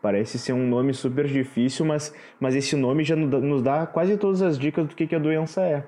Parece 0.00 0.38
ser 0.38 0.52
um 0.52 0.66
nome 0.68 0.94
super 0.94 1.26
difícil, 1.26 1.84
mas, 1.84 2.14
mas 2.38 2.54
esse 2.54 2.76
nome 2.76 3.04
já 3.04 3.16
nos 3.16 3.62
dá 3.62 3.86
quase 3.86 4.16
todas 4.16 4.42
as 4.42 4.58
dicas 4.58 4.86
do 4.86 4.94
que, 4.94 5.06
que 5.06 5.14
a 5.14 5.18
doença 5.18 5.62
é. 5.62 5.84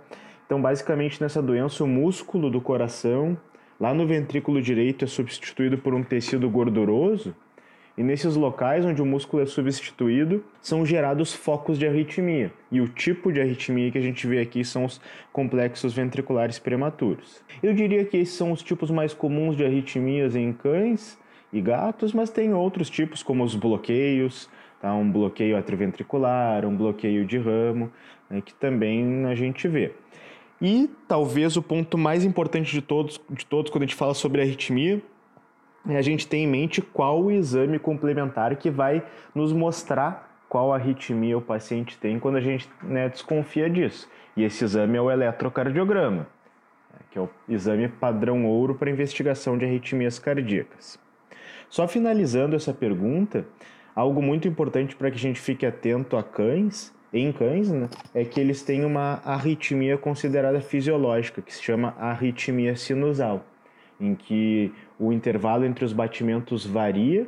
Então, 0.46 0.60
basicamente, 0.60 1.20
nessa 1.20 1.42
doença, 1.42 1.84
o 1.84 1.86
músculo 1.86 2.50
do 2.50 2.60
coração 2.60 3.36
Lá 3.80 3.94
no 3.94 4.08
ventrículo 4.08 4.60
direito 4.60 5.04
é 5.04 5.08
substituído 5.08 5.78
por 5.78 5.94
um 5.94 6.02
tecido 6.02 6.50
gorduroso, 6.50 7.32
e 7.96 8.02
nesses 8.02 8.34
locais 8.34 8.84
onde 8.84 9.00
o 9.00 9.06
músculo 9.06 9.40
é 9.40 9.46
substituído, 9.46 10.44
são 10.60 10.84
gerados 10.84 11.32
focos 11.32 11.78
de 11.78 11.86
arritmia. 11.86 12.52
E 12.72 12.80
o 12.80 12.88
tipo 12.88 13.32
de 13.32 13.40
arritmia 13.40 13.90
que 13.92 13.98
a 13.98 14.00
gente 14.00 14.26
vê 14.26 14.40
aqui 14.40 14.64
são 14.64 14.84
os 14.84 15.00
complexos 15.32 15.94
ventriculares 15.94 16.58
prematuros. 16.58 17.40
Eu 17.62 17.72
diria 17.72 18.04
que 18.04 18.16
esses 18.16 18.34
são 18.34 18.50
os 18.50 18.64
tipos 18.64 18.90
mais 18.90 19.14
comuns 19.14 19.56
de 19.56 19.64
arritmias 19.64 20.34
em 20.34 20.52
cães 20.52 21.16
e 21.52 21.60
gatos, 21.60 22.12
mas 22.12 22.30
tem 22.30 22.52
outros 22.52 22.90
tipos, 22.90 23.22
como 23.22 23.42
os 23.42 23.54
bloqueios, 23.54 24.48
tá? 24.80 24.92
um 24.94 25.10
bloqueio 25.10 25.56
atrioventricular, 25.56 26.64
um 26.64 26.76
bloqueio 26.76 27.24
de 27.24 27.38
ramo, 27.38 27.90
né? 28.28 28.40
que 28.40 28.54
também 28.54 29.24
a 29.26 29.34
gente 29.34 29.66
vê. 29.66 29.92
E 30.60 30.90
talvez 31.06 31.56
o 31.56 31.62
ponto 31.62 31.96
mais 31.96 32.24
importante 32.24 32.72
de 32.72 32.82
todos, 32.82 33.20
de 33.30 33.46
todos 33.46 33.70
quando 33.70 33.84
a 33.84 33.86
gente 33.86 33.94
fala 33.94 34.14
sobre 34.14 34.42
arritmia 34.42 35.00
é 35.88 35.96
a 35.96 36.02
gente 36.02 36.26
ter 36.26 36.38
em 36.38 36.46
mente 36.46 36.82
qual 36.82 37.22
o 37.22 37.30
exame 37.30 37.78
complementar 37.78 38.54
que 38.56 38.68
vai 38.68 39.02
nos 39.34 39.52
mostrar 39.52 40.42
qual 40.48 40.72
arritmia 40.72 41.38
o 41.38 41.42
paciente 41.42 41.96
tem 41.98 42.18
quando 42.18 42.36
a 42.36 42.40
gente 42.40 42.68
né, 42.82 43.08
desconfia 43.08 43.70
disso. 43.70 44.08
E 44.36 44.42
esse 44.42 44.64
exame 44.64 44.96
é 44.96 45.00
o 45.00 45.10
eletrocardiograma, 45.10 46.26
que 47.10 47.18
é 47.18 47.22
o 47.22 47.28
exame 47.48 47.88
padrão 47.88 48.44
ouro 48.46 48.74
para 48.74 48.90
investigação 48.90 49.56
de 49.56 49.64
arritmias 49.64 50.18
cardíacas. 50.18 50.98
Só 51.68 51.86
finalizando 51.86 52.56
essa 52.56 52.72
pergunta, 52.72 53.46
algo 53.94 54.22
muito 54.22 54.48
importante 54.48 54.96
para 54.96 55.10
que 55.10 55.16
a 55.16 55.20
gente 55.20 55.40
fique 55.40 55.66
atento 55.66 56.16
a 56.16 56.22
cães 56.22 56.92
em 57.12 57.32
cães, 57.32 57.70
né, 57.70 57.88
é 58.14 58.24
que 58.24 58.38
eles 58.38 58.62
têm 58.62 58.84
uma 58.84 59.20
arritmia 59.24 59.96
considerada 59.96 60.60
fisiológica, 60.60 61.40
que 61.40 61.54
se 61.54 61.62
chama 61.62 61.94
arritmia 61.98 62.76
sinusal, 62.76 63.44
em 64.00 64.14
que 64.14 64.72
o 64.98 65.12
intervalo 65.12 65.64
entre 65.64 65.84
os 65.84 65.92
batimentos 65.92 66.66
varia, 66.66 67.26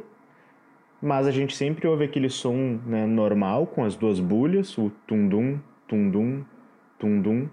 mas 1.00 1.26
a 1.26 1.30
gente 1.30 1.56
sempre 1.56 1.88
ouve 1.88 2.04
aquele 2.04 2.28
som 2.28 2.78
né, 2.84 3.06
normal 3.06 3.66
com 3.66 3.84
as 3.84 3.96
duas 3.96 4.20
bulhas, 4.20 4.76
o 4.76 4.90
tundum, 5.06 5.58
tundum, 5.88 6.44
tundum, 6.98 7.48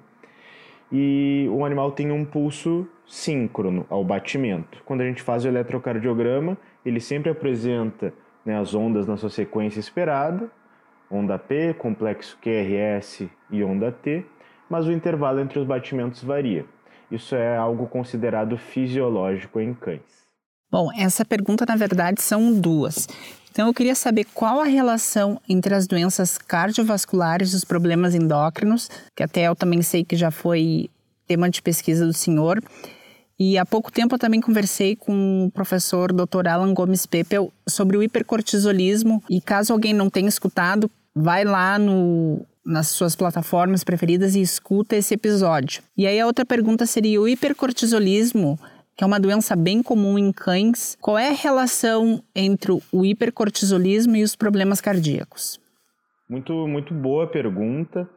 e 0.92 1.48
o 1.50 1.66
animal 1.66 1.92
tem 1.92 2.12
um 2.12 2.26
pulso 2.26 2.88
síncrono 3.06 3.86
ao 3.90 4.04
batimento. 4.04 4.82
Quando 4.86 5.02
a 5.02 5.06
gente 5.06 5.22
faz 5.22 5.46
o 5.46 5.48
eletrocardiograma, 5.48 6.58
ele 6.88 7.00
sempre 7.00 7.30
apresenta 7.30 8.14
né, 8.46 8.58
as 8.58 8.74
ondas 8.74 9.06
na 9.06 9.18
sua 9.18 9.30
sequência 9.30 9.80
esperada, 9.80 10.50
onda 11.12 11.38
P, 11.38 11.74
complexo 11.74 12.38
QRS 12.42 13.28
e 13.52 13.64
onda 13.64 13.92
T, 13.92 14.26
mas 14.70 14.88
o 14.88 14.92
intervalo 14.92 15.40
entre 15.40 15.60
os 15.60 15.66
batimentos 15.66 16.24
varia. 16.24 16.66
Isso 17.12 17.36
é 17.36 17.58
algo 17.58 17.88
considerado 17.88 18.58
fisiológico 18.58 19.60
em 19.60 19.74
cães. 19.74 20.28
Bom, 20.70 20.90
essa 20.98 21.24
pergunta 21.24 21.66
na 21.66 21.76
verdade 21.76 22.22
são 22.22 22.54
duas. 22.54 23.08
Então 23.50 23.68
eu 23.68 23.74
queria 23.74 23.96
saber 23.96 24.26
qual 24.34 24.60
a 24.60 24.66
relação 24.66 25.42
entre 25.48 25.74
as 25.74 25.88
doenças 25.88 26.38
cardiovasculares 26.38 27.54
e 27.54 27.56
os 27.56 27.64
problemas 27.66 28.14
endócrinos, 28.14 28.90
que 29.16 29.24
até 29.24 29.48
eu 29.48 29.56
também 29.56 29.82
sei 29.82 30.06
que 30.06 30.16
já 30.16 30.30
foi 30.30 30.90
tema 31.26 31.50
de 31.50 31.62
pesquisa 31.62 32.06
do 32.06 32.14
senhor. 32.14 32.62
E 33.40 33.58
há 33.58 33.66
pouco 33.66 33.92
tempo 33.92 34.16
eu 34.16 34.20
também 34.20 34.42
conversei 34.42 34.96
com 34.96 35.46
o 35.46 35.52
professor 35.52 36.12
Dr. 36.12 36.48
Alan 36.48 36.74
Gomes 36.74 37.06
Pepel 37.06 37.54
sobre 37.68 37.96
o 37.96 38.02
hipercortisolismo. 38.02 39.24
E 39.30 39.40
caso 39.40 39.74
alguém 39.74 39.94
não 39.94 40.10
tenha 40.10 40.28
escutado, 40.28 40.90
vai 41.14 41.44
lá 41.44 41.78
no, 41.78 42.42
nas 42.66 42.88
suas 42.88 43.16
plataformas 43.16 43.84
preferidas 43.84 44.36
e 44.36 44.42
escuta 44.42 44.96
esse 44.96 45.14
episódio. 45.14 45.84
E 45.96 46.08
aí 46.08 46.20
a 46.20 46.26
outra 46.26 46.46
pergunta 46.46 46.86
seria 46.88 47.22
o 47.22 47.28
hipercortisolismo, 47.28 48.60
que 48.96 49.04
é 49.04 49.08
uma 49.08 49.20
doença 49.20 49.56
bem 49.56 49.84
comum 49.84 50.18
em 50.18 50.32
cães. 50.32 50.98
Qual 51.00 51.18
é 51.18 51.30
a 51.30 51.34
relação 51.34 52.24
entre 52.36 52.72
o 52.92 53.06
hipercortisolismo 53.06 54.16
e 54.16 54.24
os 54.24 54.36
problemas 54.36 54.82
cardíacos? 54.82 55.60
Muito, 56.28 56.68
muito 56.68 56.94
boa 56.94 57.28
pergunta. 57.28 58.10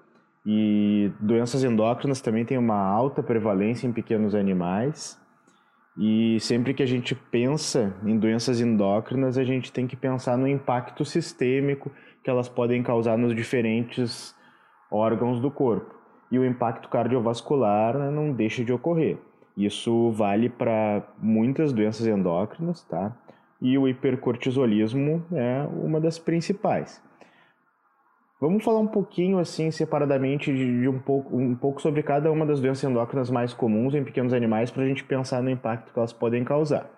E 0.45 1.13
doenças 1.21 1.63
endócrinas 1.65 2.21
também 2.21 2.45
têm 2.45 2.57
uma 2.57 2.79
alta 2.79 3.23
prevalência 3.23 3.87
em 3.87 3.93
pequenos 3.93 4.35
animais. 4.35 5.21
E 5.99 6.39
sempre 6.41 6.73
que 6.73 6.83
a 6.83 6.87
gente 6.87 7.15
pensa 7.15 7.95
em 8.05 8.19
doenças 8.19 8.61
endócrinas, 8.61 9.37
a 9.37 9.45
gente 9.45 9.73
tem 9.73 9.87
que 9.87 9.97
pensar 9.97 10.39
no 10.39 10.49
impacto 10.49 11.05
sistêmico 11.05 11.91
que 12.23 12.31
elas 12.31 12.49
podem 12.49 12.83
causar 12.83 13.19
nos 13.19 13.35
diferentes 13.35 14.35
órgãos 14.91 15.41
do 15.41 15.51
corpo. 15.51 15.95
E 16.31 16.39
o 16.39 16.45
impacto 16.45 16.89
cardiovascular 16.89 17.99
né, 17.99 18.11
não 18.11 18.33
deixa 18.33 18.65
de 18.65 18.73
ocorrer. 18.73 19.19
Isso 19.57 20.11
vale 20.13 20.49
para 20.49 21.03
muitas 21.19 21.73
doenças 21.73 22.07
endócrinas, 22.07 22.83
tá? 22.85 23.15
E 23.61 23.77
o 23.77 23.87
hipercortisolismo 23.87 25.23
é 25.33 25.67
uma 25.71 26.01
das 26.01 26.19
principais. 26.19 27.03
Vamos 28.41 28.65
falar 28.65 28.79
um 28.79 28.87
pouquinho, 28.87 29.39
assim, 29.39 29.71
separadamente, 29.71 30.51
de, 30.51 30.81
de, 30.81 30.89
um, 30.89 30.99
pouco, 30.99 31.37
um 31.37 31.55
pouco 31.55 31.83
sobre 31.83 32.03
cada 32.03 32.33
uma 32.33 32.47
das 32.47 32.59
doenças 32.59 32.83
endócrinas 32.91 33.31
mais 33.31 33.53
comuns 33.53 33.95
em 33.95 34.03
pequenos 34.03 34.33
animais 34.33 34.71
para 34.71 34.83
a 34.83 34.87
gente 34.87 35.05
pensar 35.05 35.43
no 35.43 35.51
impacto 35.51 35.93
que 35.93 35.99
elas 35.99 36.11
podem 36.11 36.43
causar. 36.43 36.89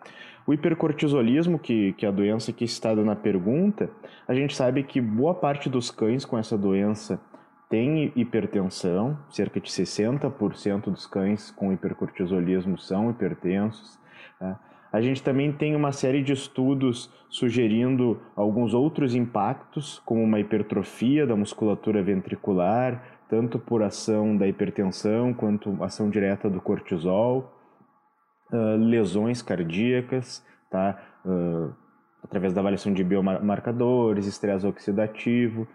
O 0.47 0.55
hipercortisolismo, 0.55 1.59
que, 1.59 1.95
que 1.95 2.07
é 2.07 2.09
a 2.09 2.13
doença 2.13 2.53
que 2.53 2.65
está 2.65 2.95
na 2.95 3.17
pergunta, 3.17 3.91
a 4.29 4.35
gente 4.35 4.55
sabe 4.55 4.85
que 4.85 5.01
boa 5.01 5.35
parte 5.35 5.69
dos 5.69 5.91
cães 5.91 6.25
com 6.25 6.39
essa 6.39 6.57
doença 6.57 7.21
tem 7.69 8.13
hipertensão, 8.15 9.19
cerca 9.29 9.59
de 9.59 9.69
60% 9.69 10.85
dos 10.85 11.07
cães 11.07 11.51
com 11.51 11.73
hipercortisolismo 11.73 12.79
são 12.79 13.11
hipertensos. 13.11 13.99
Tá? 14.39 14.61
A 14.93 15.01
gente 15.01 15.23
também 15.23 15.51
tem 15.51 15.75
uma 15.75 15.91
série 15.91 16.23
de 16.23 16.35
estudos 16.35 17.11
sugerindo 17.31 18.21
alguns 18.37 18.75
outros 18.75 19.15
impactos, 19.15 20.03
como 20.05 20.23
uma 20.23 20.39
hipertrofia 20.39 21.27
da 21.27 21.35
musculatura 21.35 22.03
ventricular, 22.03 23.03
tanto 23.27 23.59
por 23.59 23.83
ação 23.83 24.37
da 24.37 24.47
hipertensão 24.47 25.33
quanto 25.33 25.83
ação 25.83 26.11
direta 26.11 26.51
do 26.51 26.61
cortisol, 26.61 27.59
uh, 28.53 28.77
lesões 28.77 29.41
cardíacas, 29.41 30.45
tá? 30.71 31.03
Uh, 31.25 31.73
através 32.23 32.53
da 32.53 32.61
avaliação 32.61 32.93
de 32.93 33.03
biomarcadores, 33.03 34.27
estresse 34.27 34.67
oxidativo. 34.67 35.67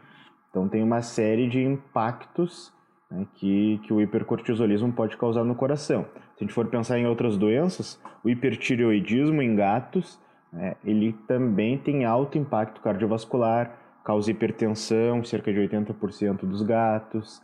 Então, 0.51 0.69
tem 0.69 0.83
uma 0.83 1.01
série 1.01 1.49
de 1.49 1.63
impactos 1.63 2.71
né, 3.09 3.25
que, 3.35 3.79
que 3.83 3.93
o 3.93 4.01
hipercortisolismo 4.01 4.91
pode 4.91 5.17
causar 5.17 5.43
no 5.43 5.55
coração. 5.55 6.05
Se 6.35 6.43
a 6.43 6.43
gente 6.43 6.53
for 6.53 6.67
pensar 6.67 6.99
em 6.99 7.07
outras 7.07 7.37
doenças, 7.37 7.99
o 8.23 8.29
hipertireoidismo 8.29 9.41
em 9.41 9.55
gatos, 9.55 10.19
né, 10.51 10.75
ele 10.83 11.13
também 11.27 11.77
tem 11.77 12.05
alto 12.05 12.37
impacto 12.37 12.81
cardiovascular, 12.81 13.77
causa 14.03 14.31
hipertensão, 14.31 15.23
cerca 15.23 15.51
de 15.51 15.59
80% 15.59 16.45
dos 16.45 16.61
gatos. 16.61 17.41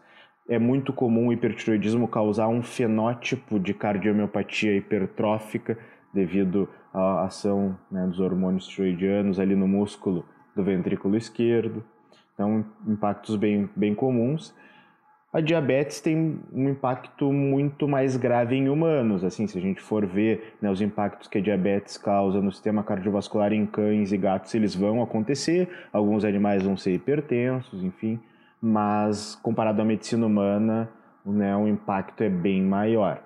É 0.47 0.60
muito 0.60 0.93
comum 0.93 1.28
o 1.28 1.34
hipertireoidismo 1.34 2.08
causar 2.08 2.47
um 2.47 2.62
fenótipo 2.62 3.60
de 3.60 3.73
cardiomiopatia 3.73 4.76
hipertrófica 4.76 5.78
devido 6.13 6.69
à 6.93 7.23
ação 7.23 7.78
né, 7.89 8.06
dos 8.06 8.19
hormônios 8.19 8.67
tiroidianos 8.67 9.39
ali 9.39 9.56
no 9.56 9.67
músculo 9.67 10.26
do 10.56 10.63
ventrículo 10.63 11.17
esquerdo. 11.17 11.84
Então, 12.34 12.65
impactos 12.88 13.36
bem, 13.36 13.69
bem 13.76 13.95
comuns 13.95 14.54
a 15.33 15.41
diabetes 15.41 15.99
tem 15.99 16.39
um 16.53 16.69
impacto 16.69 17.33
muito 17.33 17.87
mais 17.87 18.15
grave 18.15 18.55
em 18.55 18.69
humanos. 18.69 19.23
Assim, 19.23 19.47
se 19.47 19.57
a 19.57 19.61
gente 19.61 19.81
for 19.81 20.05
ver 20.05 20.53
né, 20.61 20.69
os 20.69 20.79
impactos 20.79 21.27
que 21.27 21.39
a 21.39 21.41
diabetes 21.41 21.97
causa 21.97 22.39
no 22.39 22.51
sistema 22.51 22.83
cardiovascular 22.83 23.51
em 23.51 23.65
cães 23.65 24.11
e 24.11 24.17
gatos, 24.17 24.53
eles 24.53 24.75
vão 24.75 25.01
acontecer. 25.01 25.67
Alguns 25.91 26.23
animais 26.23 26.61
vão 26.61 26.77
ser 26.77 26.93
hipertensos, 26.93 27.83
enfim. 27.83 28.19
Mas 28.61 29.33
comparado 29.41 29.81
à 29.81 29.85
medicina 29.85 30.23
humana, 30.23 30.87
né, 31.25 31.57
o 31.57 31.67
impacto 31.67 32.21
é 32.21 32.29
bem 32.29 32.61
maior. 32.61 33.19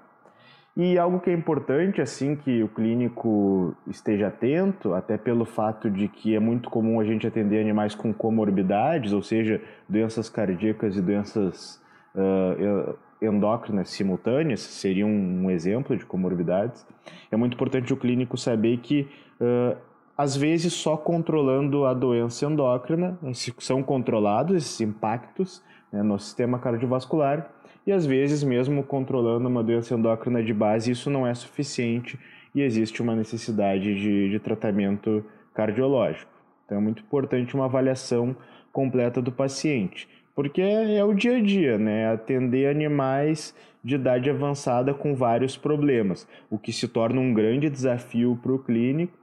E 0.78 0.98
algo 0.98 1.20
que 1.20 1.30
é 1.30 1.34
importante, 1.34 2.00
assim, 2.00 2.38
que 2.38 2.64
o 2.64 2.70
clínico 2.70 3.76
esteja 3.86 4.28
atento, 4.28 4.94
até 4.94 5.18
pelo 5.18 5.44
fato 5.44 5.90
de 5.90 6.08
que 6.08 6.36
é 6.36 6.40
muito 6.40 6.70
comum 6.70 7.02
a 7.02 7.04
gente 7.04 7.28
atender 7.28 7.60
animais 7.60 7.96
com 7.96 8.14
comorbidades, 8.14 9.12
ou 9.12 9.22
seja, 9.22 9.60
doenças 9.90 10.30
cardíacas 10.30 10.96
e 10.96 11.02
doenças 11.02 11.82
uh, 12.18 12.98
endócrinas 13.22 13.90
simultâneas, 13.90 14.60
seria 14.60 15.06
um, 15.06 15.46
um, 15.46 15.52
exemplo 15.52 15.96
de 15.96 16.06
comorbidades. 16.06 16.86
É 17.32 17.38
muito 17.38 17.54
importante 17.54 17.94
o 17.94 17.98
clínico 17.98 18.38
saber 18.38 18.78
que, 18.78 19.08
uh, 19.40 19.78
às 20.18 20.36
vezes, 20.36 20.74
só 20.74 20.98
controlando 20.98 21.86
a 21.86 21.94
doença 21.94 22.46
endócrina, 22.46 23.18
são 23.60 23.84
controlados 23.84 24.56
esses 24.58 24.82
impactos 24.82 25.64
né, 25.92 26.02
no 26.02 26.18
sistema 26.20 26.60
cardiovascular, 26.60 27.52
e 27.86 27.92
às 27.92 28.06
vezes, 28.06 28.44
mesmo 28.44 28.84
controlando 28.84 29.48
uma 29.48 29.64
doença 29.64 29.94
endócrina 29.96 30.44
de 30.44 30.54
base, 30.54 30.92
isso 30.92 31.10
não 31.10 31.26
é 31.26 31.34
suficiente 31.34 32.20
e 32.54 32.62
existe 32.62 33.02
uma 33.02 33.16
necessidade 33.16 33.96
de, 33.96 34.30
de 34.30 34.40
tratamento 34.40 35.24
cardiológico. 35.54 36.30
Então, 36.66 36.80
é 36.80 36.82
muito 36.82 37.02
importante 37.02 37.56
uma 37.56 37.66
avaliação 37.66 38.36
completa 38.74 39.22
do 39.22 39.32
paciente 39.32 40.08
porque 40.38 40.62
é, 40.62 41.04
o 41.04 41.16
dia 41.16 41.38
a 41.38 41.42
dia, 41.42 41.80
né? 41.80 42.14
Atender 42.14 42.70
animais 42.70 43.56
de 43.84 43.96
idade 43.96 44.30
avançada 44.30 44.94
com 44.94 45.16
vários 45.16 45.58
problemas, 45.58 46.28
o 46.48 46.60
que 46.60 46.72
se 46.72 46.88
torna 46.88 47.20
um 47.20 47.34
grande 47.34 47.72
desafio 47.72 48.40
para 48.40 48.54
o 48.54 48.60
clínico, 48.60 49.18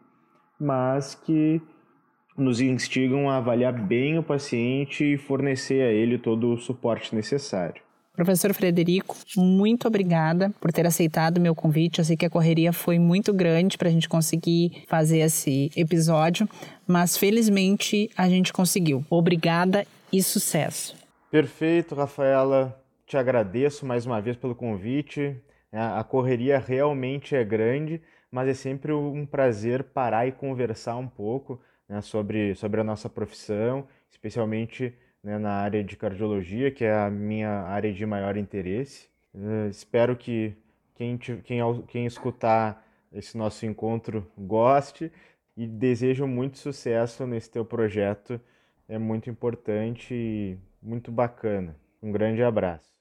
mas 0.59 1.15
que 1.15 1.63
nos 2.37 2.61
instigam 2.61 3.31
a 3.31 3.37
avaliar 3.37 3.81
bem 3.81 4.19
o 4.19 4.25
paciente 4.25 5.05
e 5.05 5.17
fornecer 5.17 5.83
a 5.83 5.93
ele 5.93 6.19
todo 6.19 6.53
o 6.53 6.59
suporte 6.59 7.15
necessário. 7.15 7.81
Professor 8.17 8.53
Frederico, 8.53 9.17
muito 9.37 9.87
obrigada 9.87 10.53
por 10.61 10.73
ter 10.73 10.85
aceitado 10.85 11.39
o 11.39 11.41
meu 11.41 11.55
convite. 11.55 12.01
Eu 12.01 12.05
sei 12.05 12.17
que 12.17 12.27
a 12.27 12.31
correria 12.31 12.73
foi 12.73 12.99
muito 12.99 13.33
grande 13.33 13.79
para 13.79 13.89
a 13.89 13.93
gente 13.93 14.09
conseguir 14.09 14.83
fazer 14.89 15.19
esse 15.19 15.71
episódio, 15.77 16.49
mas 16.89 17.17
felizmente 17.17 18.11
a 18.17 18.29
gente 18.29 18.53
conseguiu. 18.53 19.05
Obrigada 19.09 19.87
e 20.13 20.21
sucesso. 20.21 21.04
Perfeito, 21.35 21.97
Rafaela. 21.97 22.81
Te 23.05 23.17
agradeço 23.17 23.85
mais 23.85 24.07
uma 24.07 24.21
vez 24.21 24.37
pelo 24.37 24.55
convite. 24.55 25.37
É, 25.73 25.81
a 25.81 26.05
correria 26.05 26.61
realmente 26.61 27.35
é 27.35 27.43
grande, 27.43 28.01
mas 28.31 28.47
é 28.47 28.55
sempre 28.55 28.93
um 28.93 29.27
prazer 29.27 29.83
parar 29.83 30.29
e 30.29 30.31
conversar 30.31 30.95
um 30.95 31.09
pouco 31.09 31.61
né, 31.89 32.01
sobre, 32.01 32.55
sobre 32.55 32.81
a 32.81 32.85
nossa 32.85 33.11
profissão, 33.11 33.85
especialmente 34.09 34.97
né, 35.25 35.37
na 35.37 35.55
área 35.55 35.83
de 35.83 35.97
cardiologia, 35.97 36.71
que 36.71 36.85
é 36.85 36.95
a 36.95 37.11
minha 37.11 37.63
área 37.63 37.93
de 37.93 38.07
maior 38.07 38.37
interesse. 38.37 39.09
Uh, 39.35 39.69
espero 39.69 40.15
que 40.15 40.55
quem, 40.95 41.19
quem, 41.19 41.61
quem 41.89 42.07
escutar 42.07 42.87
esse 43.13 43.37
nosso 43.37 43.67
encontro 43.67 44.25
goste 44.39 45.11
e 45.57 45.67
desejo 45.67 46.29
muito 46.29 46.59
sucesso 46.59 47.27
nesse 47.27 47.51
teu 47.51 47.65
projeto. 47.65 48.41
É 48.89 48.99
muito 48.99 49.29
importante 49.29 50.15
e 50.15 50.59
muito 50.85 51.11
bacana. 51.11 51.75
Um 52.03 52.13
grande 52.13 52.43
abraço. 52.43 52.95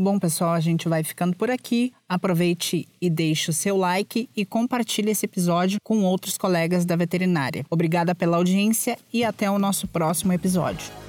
Bom, 0.00 0.16
pessoal, 0.16 0.52
a 0.52 0.60
gente 0.60 0.88
vai 0.88 1.02
ficando 1.02 1.36
por 1.36 1.50
aqui. 1.50 1.92
Aproveite 2.08 2.86
e 3.00 3.10
deixe 3.10 3.50
o 3.50 3.52
seu 3.52 3.76
like 3.76 4.30
e 4.34 4.46
compartilhe 4.46 5.10
esse 5.10 5.26
episódio 5.26 5.80
com 5.82 6.04
outros 6.04 6.38
colegas 6.38 6.84
da 6.84 6.94
veterinária. 6.94 7.66
Obrigada 7.68 8.14
pela 8.14 8.36
audiência 8.36 8.96
e 9.12 9.24
até 9.24 9.50
o 9.50 9.58
nosso 9.58 9.88
próximo 9.88 10.32
episódio. 10.32 11.07